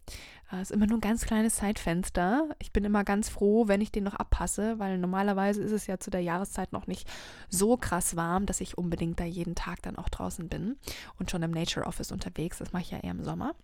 Äh, 0.50 0.62
ist 0.62 0.70
immer 0.70 0.86
nur 0.86 0.96
ein 0.96 1.02
ganz 1.02 1.26
kleines 1.26 1.56
Zeitfenster. 1.56 2.48
Ich 2.60 2.72
bin 2.72 2.82
immer 2.86 3.04
ganz 3.04 3.28
froh, 3.28 3.68
wenn 3.68 3.82
ich 3.82 3.92
den 3.92 4.04
noch 4.04 4.14
abpasse, 4.14 4.78
weil 4.78 4.96
normalerweise 4.96 5.62
ist 5.62 5.72
es 5.72 5.86
ja 5.86 6.00
zu 6.00 6.08
der 6.08 6.22
Jahreszeit 6.22 6.72
noch 6.72 6.86
nicht 6.86 7.06
so 7.50 7.76
krass 7.76 8.16
warm, 8.16 8.46
dass 8.46 8.62
ich 8.62 8.78
unbedingt 8.78 9.20
da 9.20 9.24
jeden 9.24 9.54
Tag 9.54 9.82
dann 9.82 9.96
auch 9.96 10.08
draußen 10.08 10.48
bin 10.48 10.78
und 11.18 11.30
schon 11.30 11.42
im 11.42 11.50
Nature 11.50 11.84
Office 11.84 12.10
unterwegs. 12.10 12.56
Das 12.56 12.72
mache 12.72 12.84
ich 12.84 12.90
ja 12.90 13.00
eher 13.00 13.10
im 13.10 13.22
Sommer. 13.22 13.54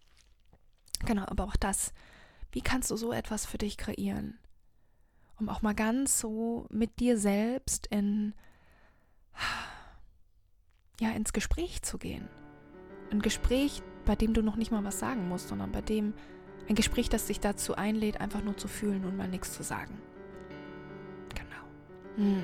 Genau, 1.06 1.24
aber 1.24 1.44
auch 1.44 1.56
das. 1.56 1.94
Wie 2.52 2.60
kannst 2.60 2.90
du 2.90 2.96
so 2.96 3.10
etwas 3.10 3.46
für 3.46 3.56
dich 3.56 3.78
kreieren? 3.78 4.38
Um 5.40 5.48
auch 5.48 5.62
mal 5.62 5.74
ganz 5.74 6.20
so 6.20 6.66
mit 6.68 7.00
dir 7.00 7.16
selbst 7.16 7.86
in 7.86 8.34
ja 11.00 11.10
ins 11.12 11.32
Gespräch 11.32 11.80
zu 11.80 11.96
gehen. 11.96 12.28
Ein 13.10 13.22
Gespräch, 13.22 13.82
bei 14.06 14.16
dem 14.16 14.32
du 14.32 14.42
noch 14.42 14.56
nicht 14.56 14.70
mal 14.70 14.84
was 14.84 14.98
sagen 14.98 15.28
musst, 15.28 15.48
sondern 15.48 15.72
bei 15.72 15.82
dem 15.82 16.14
ein 16.68 16.74
Gespräch, 16.74 17.08
das 17.08 17.26
dich 17.26 17.40
dazu 17.40 17.76
einlädt, 17.76 18.20
einfach 18.20 18.42
nur 18.42 18.56
zu 18.56 18.68
fühlen 18.68 19.04
und 19.04 19.16
mal 19.16 19.28
nichts 19.28 19.52
zu 19.52 19.62
sagen. 19.62 20.00
Genau. 21.34 22.26
Hm. 22.28 22.42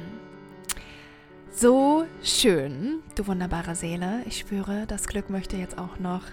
So 1.50 2.06
schön, 2.22 3.02
du 3.14 3.26
wunderbare 3.26 3.74
Seele. 3.74 4.22
Ich 4.26 4.38
spüre, 4.38 4.86
das 4.86 5.06
Glück 5.06 5.30
möchte 5.30 5.56
jetzt 5.56 5.78
auch 5.78 5.98
noch 5.98 6.24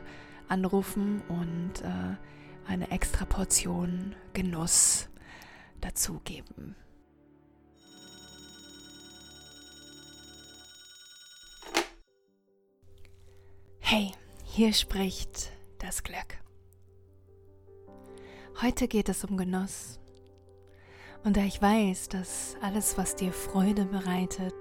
anrufen 0.47 1.21
und 1.27 1.81
äh, 1.83 2.15
eine 2.67 2.91
extra 2.91 3.25
Portion 3.25 4.15
Genuss 4.33 5.09
dazugeben. 5.81 6.75
Hey 13.79 14.11
hier 14.51 14.73
spricht 14.73 15.51
das 15.77 16.01
Glück. 16.01 16.39
Heute 18.61 18.87
geht 18.87 19.07
es 19.07 19.23
um 19.23 19.37
Genuss. 19.37 19.99
Und 21.23 21.37
da 21.37 21.41
ich 21.41 21.61
weiß, 21.61 22.09
dass 22.09 22.57
alles, 22.59 22.97
was 22.97 23.15
dir 23.15 23.31
Freude 23.31 23.85
bereitet, 23.85 24.55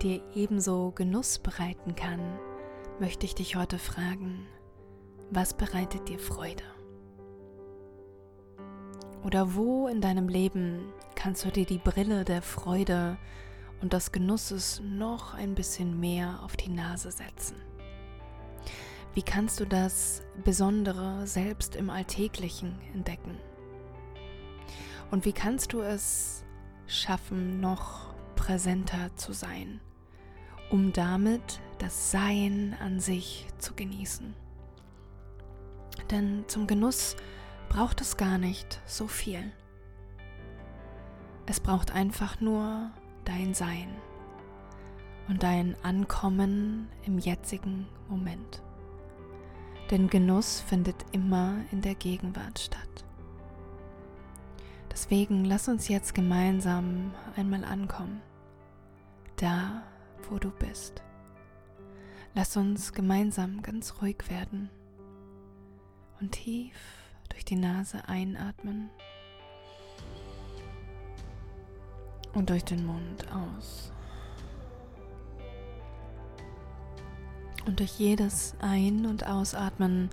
dir 0.00 0.22
ebenso 0.34 0.92
Genuss 0.92 1.38
bereiten 1.38 1.94
kann, 1.94 2.38
möchte 2.98 3.26
ich 3.26 3.34
dich 3.34 3.56
heute 3.56 3.78
fragen, 3.78 4.46
was 5.30 5.52
bereitet 5.52 6.08
dir 6.08 6.18
Freude? 6.18 6.64
Oder 9.22 9.54
wo 9.54 9.86
in 9.86 10.00
deinem 10.00 10.28
Leben 10.28 10.94
kannst 11.14 11.44
du 11.44 11.50
dir 11.50 11.66
die 11.66 11.78
Brille 11.78 12.24
der 12.24 12.40
Freude 12.40 13.18
und 13.82 13.92
des 13.92 14.12
Genusses 14.12 14.80
noch 14.82 15.34
ein 15.34 15.54
bisschen 15.54 16.00
mehr 16.00 16.40
auf 16.42 16.56
die 16.56 16.70
Nase 16.70 17.10
setzen? 17.10 17.69
Wie 19.12 19.22
kannst 19.22 19.58
du 19.58 19.66
das 19.66 20.22
Besondere 20.44 21.26
selbst 21.26 21.74
im 21.74 21.90
Alltäglichen 21.90 22.78
entdecken? 22.94 23.38
Und 25.10 25.24
wie 25.24 25.32
kannst 25.32 25.72
du 25.72 25.80
es 25.80 26.44
schaffen, 26.86 27.60
noch 27.60 28.14
präsenter 28.36 29.10
zu 29.16 29.32
sein, 29.32 29.80
um 30.70 30.92
damit 30.92 31.60
das 31.78 32.12
Sein 32.12 32.76
an 32.80 33.00
sich 33.00 33.48
zu 33.58 33.74
genießen? 33.74 34.32
Denn 36.12 36.44
zum 36.46 36.68
Genuss 36.68 37.16
braucht 37.68 38.00
es 38.00 38.16
gar 38.16 38.38
nicht 38.38 38.80
so 38.86 39.08
viel. 39.08 39.50
Es 41.46 41.58
braucht 41.58 41.92
einfach 41.92 42.40
nur 42.40 42.92
dein 43.24 43.54
Sein 43.54 43.88
und 45.28 45.42
dein 45.42 45.74
Ankommen 45.82 46.88
im 47.04 47.18
jetzigen 47.18 47.88
Moment. 48.08 48.62
Denn 49.90 50.08
Genuss 50.08 50.60
findet 50.60 51.04
immer 51.10 51.56
in 51.72 51.82
der 51.82 51.96
Gegenwart 51.96 52.60
statt. 52.60 53.04
Deswegen 54.90 55.44
lass 55.44 55.66
uns 55.68 55.88
jetzt 55.88 56.14
gemeinsam 56.14 57.12
einmal 57.36 57.64
ankommen, 57.64 58.22
da 59.36 59.82
wo 60.28 60.38
du 60.38 60.50
bist. 60.50 61.02
Lass 62.34 62.56
uns 62.56 62.92
gemeinsam 62.92 63.62
ganz 63.62 64.00
ruhig 64.00 64.28
werden 64.28 64.70
und 66.20 66.32
tief 66.32 66.76
durch 67.28 67.44
die 67.44 67.56
Nase 67.56 68.08
einatmen 68.08 68.90
und 72.34 72.50
durch 72.50 72.64
den 72.64 72.86
Mund 72.86 73.26
aus. 73.32 73.92
Und 77.66 77.80
durch 77.80 77.98
jedes 77.98 78.54
Ein- 78.60 79.06
und 79.06 79.26
Ausatmen 79.26 80.10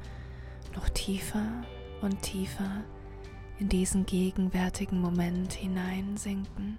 noch 0.76 0.90
tiefer 0.90 1.64
und 2.02 2.22
tiefer 2.22 2.84
in 3.60 3.70
diesen 3.70 4.06
gegenwärtigen 4.06 5.02
Moment 5.02 5.54
hineinsinken. 5.54 6.78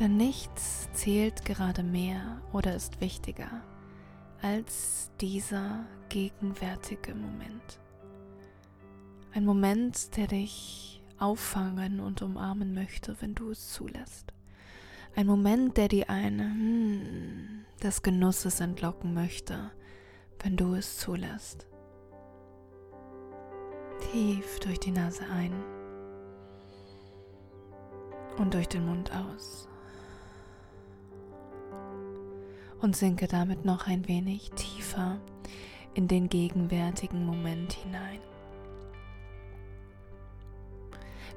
Denn 0.00 0.16
nichts 0.16 0.88
zählt 0.92 1.44
gerade 1.44 1.84
mehr 1.84 2.42
oder 2.52 2.74
ist 2.74 3.00
wichtiger 3.00 3.62
als 4.42 5.10
dieser 5.20 5.86
gegenwärtige 6.08 7.14
Moment. 7.14 7.78
Ein 9.32 9.46
Moment, 9.46 10.16
der 10.16 10.26
dich 10.26 11.02
auffangen 11.18 12.00
und 12.00 12.20
umarmen 12.20 12.74
möchte, 12.74 13.16
wenn 13.20 13.34
du 13.34 13.50
es 13.50 13.72
zulässt. 13.72 14.33
Ein 15.16 15.28
Moment, 15.28 15.76
der 15.76 15.86
dir 15.86 16.10
ein 16.10 16.40
hm, 16.40 17.64
des 17.80 18.02
Genusses 18.02 18.58
entlocken 18.58 19.14
möchte, 19.14 19.70
wenn 20.42 20.56
du 20.56 20.74
es 20.74 20.96
zulässt. 20.98 21.68
Tief 24.10 24.58
durch 24.58 24.80
die 24.80 24.90
Nase 24.90 25.22
ein 25.32 25.52
und 28.38 28.54
durch 28.54 28.68
den 28.68 28.86
Mund 28.86 29.12
aus. 29.14 29.68
Und 32.80 32.96
sinke 32.96 33.28
damit 33.28 33.64
noch 33.64 33.86
ein 33.86 34.08
wenig 34.08 34.50
tiefer 34.56 35.20
in 35.94 36.08
den 36.08 36.28
gegenwärtigen 36.28 37.24
Moment 37.24 37.72
hinein. 37.72 38.18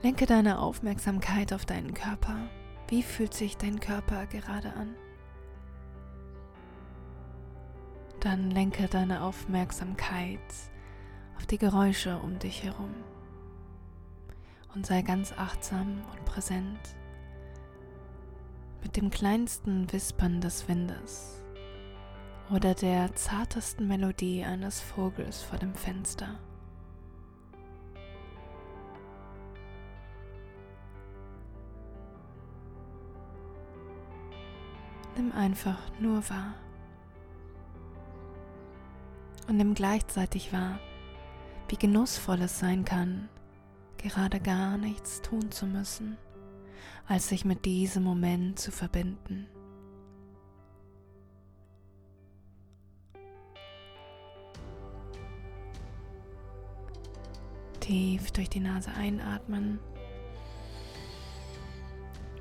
Lenke 0.01 0.25
deine 0.25 0.59
Aufmerksamkeit 0.59 1.53
auf 1.53 1.67
deinen 1.67 1.93
Körper 1.93 2.49
wie 2.87 3.03
fühlt 3.03 3.33
sich 3.33 3.57
dein 3.57 3.79
Körper 3.79 4.25
gerade 4.27 4.73
an? 4.73 4.95
Dann 8.19 8.49
lenke 8.49 8.87
deine 8.87 9.21
Aufmerksamkeit 9.21 10.39
auf 11.37 11.45
die 11.45 11.57
Geräusche 11.57 12.17
um 12.17 12.39
dich 12.39 12.63
herum 12.63 12.93
und 14.73 14.85
sei 14.85 15.01
ganz 15.01 15.33
achtsam 15.33 16.01
und 16.11 16.25
präsent 16.25 16.79
mit 18.81 18.95
dem 18.95 19.09
kleinsten 19.09 19.91
Wispern 19.91 20.41
des 20.41 20.67
Windes 20.67 21.43
oder 22.49 22.73
der 22.73 23.13
zartesten 23.15 23.87
Melodie 23.87 24.43
eines 24.43 24.79
Vogels 24.79 25.41
vor 25.41 25.59
dem 25.59 25.75
Fenster. 25.75 26.39
Nimm 35.17 35.31
einfach 35.31 35.79
nur 35.99 36.29
wahr. 36.29 36.53
Und 39.47 39.57
nimm 39.57 39.73
gleichzeitig 39.73 40.53
wahr, 40.53 40.79
wie 41.69 41.75
genussvoll 41.75 42.39
es 42.43 42.59
sein 42.59 42.85
kann, 42.85 43.27
gerade 43.97 44.39
gar 44.39 44.77
nichts 44.77 45.23
tun 45.23 45.49
zu 45.49 45.65
müssen, 45.65 46.17
als 47.07 47.29
sich 47.29 47.45
mit 47.45 47.65
diesem 47.65 48.03
Moment 48.03 48.59
zu 48.59 48.71
verbinden. 48.71 49.47
Tief 57.79 58.29
durch 58.33 58.51
die 58.51 58.59
Nase 58.59 58.91
einatmen 58.91 59.79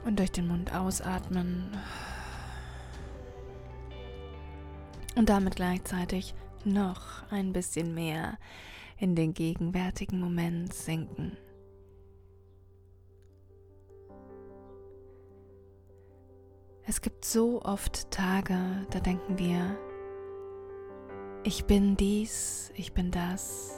und 0.04 0.18
durch 0.18 0.32
den 0.32 0.48
Mund 0.48 0.74
ausatmen 0.74 1.70
und 5.16 5.28
damit 5.28 5.56
gleichzeitig 5.56 6.34
noch 6.64 7.30
ein 7.30 7.52
bisschen 7.52 7.94
mehr 7.94 8.38
in 8.98 9.14
den 9.14 9.34
gegenwärtigen 9.34 10.20
Moment 10.20 10.72
sinken. 10.72 11.36
Es 16.88 17.00
gibt 17.00 17.24
so 17.24 17.62
oft 17.62 18.10
Tage, 18.12 18.86
da 18.90 19.00
denken 19.00 19.38
wir, 19.38 19.76
ich 21.42 21.64
bin 21.64 21.96
dies, 21.96 22.70
ich 22.76 22.92
bin 22.92 23.10
das. 23.10 23.74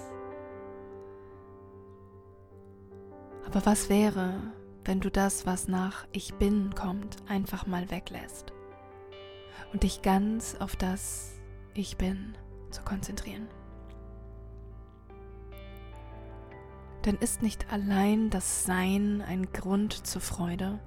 Aber 3.47 3.65
was 3.65 3.89
wäre, 3.89 4.53
wenn 4.85 5.01
du 5.01 5.11
das, 5.11 5.47
was 5.47 5.69
nach 5.69 6.07
ich 6.13 6.35
bin 6.35 6.75
kommt, 6.75 7.17
einfach 7.29 7.67
mal 7.67 7.91
weglässt? 7.91 8.53
Und 9.73 9.83
dich 9.83 10.03
ganz 10.03 10.57
auf 10.59 10.77
das 10.77 11.33
Ich 11.75 11.97
bin 11.97 12.37
zu 12.71 12.83
konzentrieren. 12.83 13.49
Denn 17.05 17.17
ist 17.17 17.43
nicht 17.43 17.73
allein 17.73 18.29
das 18.31 18.65
Sein 18.65 19.23
ein 19.27 19.53
Grund 19.53 20.07
zur 20.07 20.21
Freude, 20.21 20.79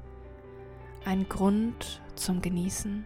ein 1.06 1.28
Grund 1.30 2.02
zum 2.16 2.42
Genießen? 2.42 3.06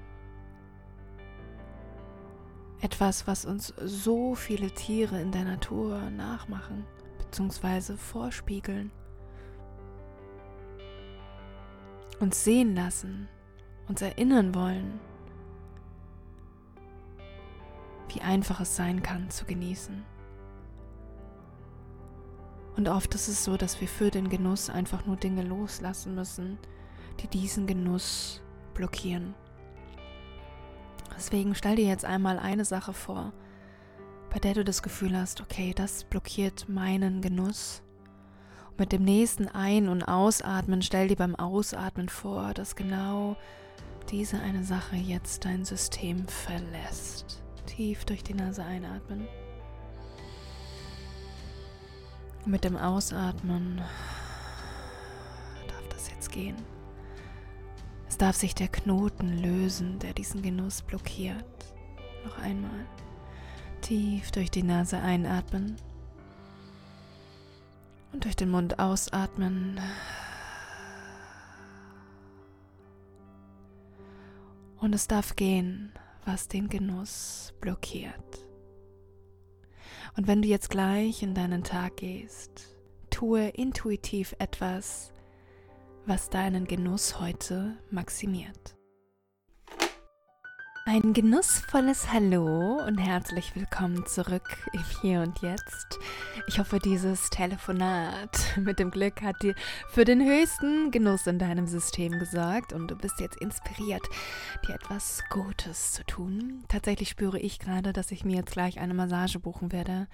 Etwas, 2.82 3.26
was 3.26 3.46
uns 3.46 3.74
so 3.78 4.36
viele 4.36 4.70
Tiere 4.72 5.22
in 5.22 5.32
der 5.32 5.46
Natur 5.46 6.10
nachmachen 6.10 6.86
bzw. 7.20 7.96
vorspiegeln. 7.96 8.92
Uns 12.20 12.44
sehen 12.44 12.76
lassen, 12.76 13.28
uns 13.88 14.02
erinnern 14.02 14.54
wollen, 14.56 15.00
wie 18.10 18.22
einfach 18.22 18.60
es 18.60 18.76
sein 18.76 19.02
kann 19.02 19.30
zu 19.30 19.46
genießen. 19.46 20.04
Und 22.76 22.90
oft 22.90 23.16
ist 23.16 23.28
es 23.28 23.44
so, 23.44 23.56
dass 23.58 23.80
wir 23.80 23.88
für 23.88 24.12
den 24.12 24.30
Genuss 24.30 24.70
einfach 24.70 25.06
nur 25.06 25.16
Dinge 25.16 25.44
loslassen 25.44 26.14
müssen, 26.14 26.58
die 27.22 27.28
diesen 27.28 27.68
Genuss 27.68 28.42
blockieren. 28.74 29.34
Deswegen 31.16 31.56
stell 31.56 31.78
dir 31.78 31.86
jetzt 31.86 32.04
einmal 32.04 32.38
eine 32.38 32.66
Sache 32.66 32.92
vor, 32.92 33.32
bei 34.30 34.40
der 34.40 34.54
du 34.54 34.66
das 34.66 34.84
Gefühl 34.84 35.18
hast, 35.18 35.40
okay, 35.40 35.74
das 35.74 36.04
blockiert 36.04 36.68
meinen 36.68 37.22
Genuss. 37.22 37.82
Und 38.72 38.80
mit 38.80 38.92
dem 38.92 39.04
nächsten 39.06 39.48
Ein- 39.48 39.88
und 39.88 40.04
Ausatmen 40.04 40.82
stell 40.82 41.08
dir 41.08 41.16
beim 41.16 41.36
Ausatmen 41.36 42.10
vor, 42.10 42.54
dass 42.54 42.76
genau 42.76 43.38
diese 44.12 44.42
eine 44.42 44.66
Sache 44.66 44.98
jetzt 44.98 45.46
dein 45.46 45.64
System 45.64 46.28
verlässt 46.28 47.45
Tief 47.76 48.06
durch 48.06 48.24
die 48.24 48.34
Nase 48.34 48.64
einatmen. 48.64 49.28
Mit 52.46 52.64
dem 52.64 52.78
Ausatmen 52.78 53.82
darf 55.68 55.88
das 55.90 56.10
jetzt 56.10 56.32
gehen. 56.32 56.56
Es 58.08 58.18
darf 58.18 58.38
sich 58.38 58.56
der 58.56 58.70
Knoten 58.70 59.40
lösen, 59.40 60.00
der 60.00 60.14
diesen 60.14 60.42
Genuss 60.42 60.84
blockiert. 60.84 61.44
Noch 62.24 62.38
einmal. 62.38 62.86
Tief 63.82 64.32
durch 64.32 64.50
die 64.50 64.64
Nase 64.64 64.98
einatmen 65.00 65.76
und 68.14 68.24
durch 68.24 68.38
den 68.38 68.52
Mund 68.52 68.80
ausatmen. 68.80 69.82
Und 74.80 74.96
es 74.96 75.10
darf 75.10 75.36
gehen, 75.36 75.92
was 76.26 76.48
den 76.48 76.68
Genuss 76.68 77.54
blockiert. 77.62 78.46
Und 80.18 80.28
wenn 80.28 80.42
du 80.42 80.48
jetzt 80.48 80.70
gleich 80.70 81.24
in 81.24 81.34
deinen 81.34 81.64
Tag 81.64 81.98
gehst, 81.98 82.76
tue 83.10 83.50
intuitiv 83.50 84.36
etwas, 84.40 85.12
was 86.06 86.30
deinen 86.30 86.66
Genuss 86.66 87.20
heute 87.20 87.78
maximiert. 87.92 88.75
Ein 90.88 91.14
genussvolles 91.14 92.14
Hallo 92.14 92.80
und 92.86 93.00
herzlich 93.00 93.56
willkommen 93.56 94.06
zurück 94.06 94.56
im 94.72 94.84
Hier 95.02 95.22
und 95.22 95.42
Jetzt. 95.42 95.98
Ich 96.46 96.60
hoffe, 96.60 96.78
dieses 96.78 97.32
Telefonat 97.32 98.30
mit 98.62 98.78
dem 98.78 98.92
Glück 98.92 99.24
hat 99.24 99.42
dir 99.42 99.56
für 99.90 100.06
den 100.06 100.24
höchsten 100.24 100.92
Genuss 100.92 101.26
in 101.26 101.40
deinem 101.40 101.66
System 101.66 102.20
gesorgt 102.20 102.72
und 102.72 102.92
du 102.92 102.96
bist 102.96 103.20
jetzt 103.20 103.42
inspiriert, 103.42 104.04
dir 104.68 104.76
etwas 104.76 105.24
Gutes 105.32 105.94
zu 105.94 106.06
tun. 106.06 106.64
Tatsächlich 106.68 107.10
spüre 107.10 107.40
ich 107.40 107.58
gerade, 107.58 107.92
dass 107.92 108.12
ich 108.12 108.24
mir 108.24 108.36
jetzt 108.36 108.52
gleich 108.52 108.80
eine 108.80 108.94
Massage 108.94 109.40
buchen 109.40 109.72
werde. 109.72 110.06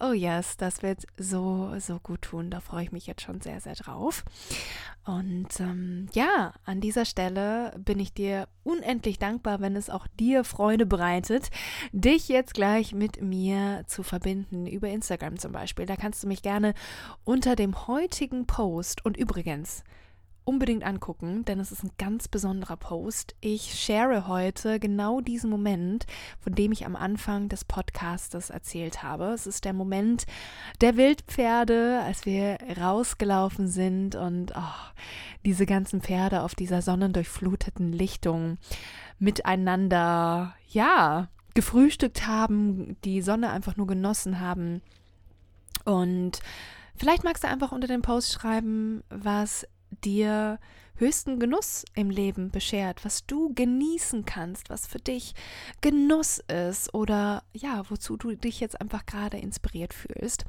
Oh 0.00 0.12
yes, 0.12 0.56
das 0.56 0.82
wird 0.82 1.04
so, 1.16 1.72
so 1.78 1.98
gut 2.00 2.22
tun. 2.22 2.50
Da 2.50 2.60
freue 2.60 2.84
ich 2.84 2.92
mich 2.92 3.06
jetzt 3.06 3.22
schon 3.22 3.40
sehr, 3.40 3.60
sehr 3.60 3.74
drauf. 3.74 4.24
Und 5.04 5.60
ähm, 5.60 6.08
ja, 6.12 6.52
an 6.64 6.80
dieser 6.80 7.04
Stelle 7.04 7.72
bin 7.78 8.00
ich 8.00 8.12
dir 8.12 8.48
unendlich 8.64 9.18
dankbar, 9.18 9.60
wenn 9.60 9.76
es 9.76 9.90
auch 9.90 10.06
dir 10.18 10.44
Freude 10.44 10.84
bereitet, 10.84 11.50
dich 11.92 12.28
jetzt 12.28 12.54
gleich 12.54 12.92
mit 12.92 13.22
mir 13.22 13.84
zu 13.86 14.02
verbinden, 14.02 14.66
über 14.66 14.88
Instagram 14.88 15.38
zum 15.38 15.52
Beispiel. 15.52 15.86
Da 15.86 15.96
kannst 15.96 16.22
du 16.24 16.26
mich 16.26 16.42
gerne 16.42 16.74
unter 17.24 17.54
dem 17.54 17.86
heutigen 17.86 18.46
Post 18.46 19.04
und 19.04 19.16
übrigens, 19.16 19.84
unbedingt 20.44 20.84
angucken, 20.84 21.44
denn 21.44 21.58
es 21.58 21.72
ist 21.72 21.82
ein 21.82 21.90
ganz 21.98 22.28
besonderer 22.28 22.76
Post. 22.76 23.34
Ich 23.40 23.74
share 23.74 24.28
heute 24.28 24.78
genau 24.78 25.20
diesen 25.20 25.50
Moment, 25.50 26.06
von 26.40 26.54
dem 26.54 26.72
ich 26.72 26.84
am 26.84 26.96
Anfang 26.96 27.48
des 27.48 27.64
Podcastes 27.64 28.50
erzählt 28.50 29.02
habe. 29.02 29.26
Es 29.26 29.46
ist 29.46 29.64
der 29.64 29.72
Moment 29.72 30.26
der 30.80 30.96
Wildpferde, 30.96 32.00
als 32.04 32.26
wir 32.26 32.58
rausgelaufen 32.80 33.68
sind 33.68 34.14
und 34.14 34.52
oh, 34.54 34.92
diese 35.44 35.66
ganzen 35.66 36.00
Pferde 36.02 36.42
auf 36.42 36.54
dieser 36.54 36.82
sonnendurchfluteten 36.82 37.92
Lichtung 37.92 38.58
miteinander, 39.18 40.54
ja, 40.68 41.28
gefrühstückt 41.54 42.26
haben, 42.26 42.96
die 43.04 43.22
Sonne 43.22 43.50
einfach 43.50 43.76
nur 43.76 43.86
genossen 43.86 44.40
haben. 44.40 44.82
Und 45.84 46.40
Vielleicht 46.96 47.24
magst 47.24 47.42
du 47.42 47.48
einfach 47.48 47.72
unter 47.72 47.88
dem 47.88 48.02
Post 48.02 48.32
schreiben, 48.32 49.02
was 49.08 49.66
dir 50.04 50.58
höchsten 50.96 51.40
Genuss 51.40 51.84
im 51.94 52.08
Leben 52.08 52.50
beschert, 52.50 53.04
was 53.04 53.26
du 53.26 53.52
genießen 53.52 54.24
kannst, 54.24 54.70
was 54.70 54.86
für 54.86 54.98
dich 54.98 55.34
Genuss 55.80 56.38
ist 56.38 56.94
oder 56.94 57.42
ja, 57.52 57.82
wozu 57.90 58.16
du 58.16 58.34
dich 58.36 58.60
jetzt 58.60 58.80
einfach 58.80 59.04
gerade 59.04 59.38
inspiriert 59.38 59.92
fühlst. 59.92 60.44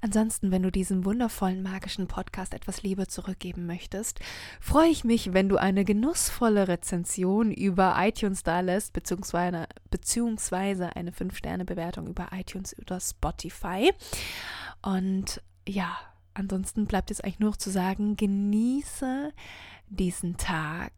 Ansonsten, 0.00 0.52
wenn 0.52 0.62
du 0.62 0.70
diesem 0.70 1.04
wundervollen 1.04 1.62
magischen 1.62 2.06
Podcast 2.06 2.54
etwas 2.54 2.82
Liebe 2.82 3.08
zurückgeben 3.08 3.66
möchtest, 3.66 4.20
freue 4.60 4.90
ich 4.90 5.02
mich, 5.02 5.32
wenn 5.32 5.48
du 5.48 5.56
eine 5.56 5.84
genussvolle 5.84 6.68
Rezension 6.68 7.50
über 7.50 7.96
iTunes 7.98 8.44
da 8.44 8.60
lässt, 8.60 8.92
beziehungsweise, 8.92 9.66
beziehungsweise 9.90 10.94
eine 10.94 11.10
5-Sterne-Bewertung 11.10 12.06
über 12.06 12.28
iTunes 12.32 12.76
oder 12.78 13.00
Spotify. 13.00 13.92
Und 14.80 15.42
ja, 15.66 15.98
ansonsten 16.38 16.86
bleibt 16.86 17.10
es 17.10 17.20
eigentlich 17.20 17.40
nur 17.40 17.50
noch 17.50 17.56
zu 17.56 17.70
sagen, 17.70 18.16
genieße 18.16 19.32
diesen 19.88 20.36
Tag 20.36 20.92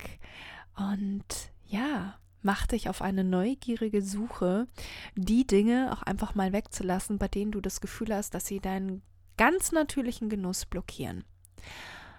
und 0.76 1.24
ja, 1.66 2.14
mach 2.42 2.66
dich 2.66 2.88
auf 2.88 3.02
eine 3.02 3.24
neugierige 3.24 4.02
Suche, 4.02 4.66
die 5.14 5.46
Dinge 5.46 5.92
auch 5.92 6.02
einfach 6.02 6.34
mal 6.34 6.52
wegzulassen, 6.52 7.18
bei 7.18 7.28
denen 7.28 7.52
du 7.52 7.60
das 7.60 7.80
Gefühl 7.80 8.14
hast, 8.14 8.34
dass 8.34 8.46
sie 8.46 8.60
deinen 8.60 9.02
ganz 9.36 9.72
natürlichen 9.72 10.28
Genuss 10.28 10.66
blockieren. 10.66 11.24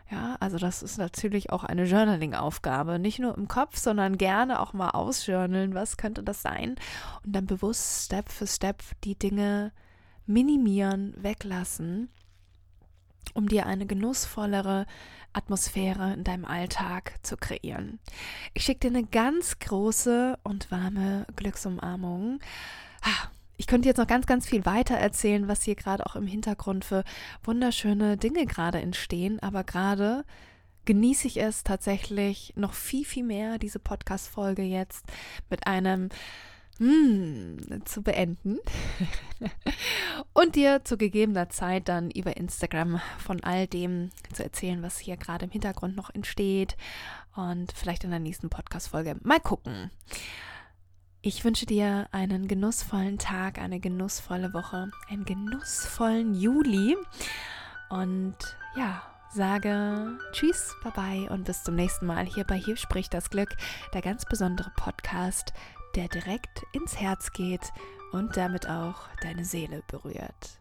Ja, 0.09 0.35
also 0.41 0.57
das 0.57 0.83
ist 0.83 0.97
natürlich 0.97 1.51
auch 1.51 1.63
eine 1.63 1.85
Journaling-Aufgabe. 1.85 2.99
Nicht 2.99 3.19
nur 3.19 3.37
im 3.37 3.47
Kopf, 3.47 3.77
sondern 3.77 4.17
gerne 4.17 4.59
auch 4.59 4.73
mal 4.73 4.89
ausjournalen, 4.89 5.73
was 5.73 5.95
könnte 5.95 6.21
das 6.21 6.41
sein? 6.41 6.75
Und 7.23 7.33
dann 7.33 7.45
bewusst 7.45 8.05
Step 8.05 8.29
für 8.29 8.45
Step 8.45 8.83
die 9.05 9.15
Dinge 9.15 9.71
minimieren, 10.25 11.13
weglassen 11.17 12.09
um 13.33 13.47
dir 13.47 13.65
eine 13.65 13.85
genussvollere 13.85 14.85
Atmosphäre 15.33 16.13
in 16.13 16.23
deinem 16.23 16.45
Alltag 16.45 17.13
zu 17.23 17.37
kreieren. 17.37 17.99
Ich 18.53 18.63
schicke 18.63 18.89
dir 18.89 18.97
eine 18.97 19.05
ganz 19.05 19.59
große 19.59 20.37
und 20.43 20.71
warme 20.71 21.25
Glücksumarmung. 21.35 22.39
Ich 23.57 23.67
könnte 23.67 23.87
jetzt 23.87 23.97
noch 23.97 24.07
ganz, 24.07 24.25
ganz 24.25 24.47
viel 24.47 24.65
weiter 24.65 24.95
erzählen, 24.95 25.47
was 25.47 25.63
hier 25.63 25.75
gerade 25.75 26.05
auch 26.05 26.15
im 26.15 26.27
Hintergrund 26.27 26.83
für 26.83 27.03
wunderschöne 27.43 28.17
Dinge 28.17 28.45
gerade 28.45 28.81
entstehen, 28.81 29.39
aber 29.39 29.63
gerade 29.63 30.25
genieße 30.85 31.27
ich 31.27 31.37
es 31.41 31.63
tatsächlich 31.63 32.53
noch 32.55 32.73
viel, 32.73 33.05
viel 33.05 33.23
mehr, 33.23 33.59
diese 33.59 33.79
Podcast-Folge 33.79 34.63
jetzt 34.63 35.05
mit 35.49 35.67
einem 35.67 36.09
hm, 36.81 37.85
zu 37.85 38.01
beenden. 38.01 38.57
Und 40.33 40.55
dir 40.55 40.83
zu 40.83 40.97
gegebener 40.97 41.47
Zeit 41.49 41.87
dann 41.87 42.09
über 42.09 42.37
Instagram 42.37 42.99
von 43.19 43.43
all 43.43 43.67
dem 43.67 44.09
zu 44.33 44.43
erzählen, 44.43 44.81
was 44.81 44.97
hier 44.97 45.15
gerade 45.15 45.45
im 45.45 45.51
Hintergrund 45.51 45.95
noch 45.95 46.09
entsteht. 46.09 46.75
Und 47.35 47.71
vielleicht 47.71 48.03
in 48.03 48.09
der 48.09 48.19
nächsten 48.19 48.49
Podcast-Folge. 48.49 49.17
Mal 49.21 49.39
gucken. 49.39 49.91
Ich 51.21 51.45
wünsche 51.45 51.67
dir 51.67 52.07
einen 52.11 52.47
genussvollen 52.47 53.19
Tag, 53.19 53.59
eine 53.59 53.79
genussvolle 53.79 54.51
Woche, 54.55 54.89
einen 55.07 55.23
genussvollen 55.23 56.33
Juli. 56.33 56.97
Und 57.89 58.35
ja, 58.75 59.03
sage 59.29 60.17
Tschüss, 60.31 60.75
bye 60.81 60.91
bye 60.93 61.29
und 61.29 61.43
bis 61.43 61.63
zum 61.63 61.75
nächsten 61.75 62.07
Mal 62.07 62.25
hier 62.25 62.43
bei 62.43 62.57
Hier 62.57 62.75
spricht 62.75 63.13
das 63.13 63.29
Glück, 63.29 63.55
der 63.93 64.01
ganz 64.01 64.25
besondere 64.25 64.71
Podcast 64.75 65.53
der 65.95 66.07
direkt 66.07 66.63
ins 66.73 66.99
Herz 66.99 67.31
geht 67.31 67.71
und 68.11 68.37
damit 68.37 68.67
auch 68.67 69.07
deine 69.21 69.45
Seele 69.45 69.83
berührt. 69.87 70.60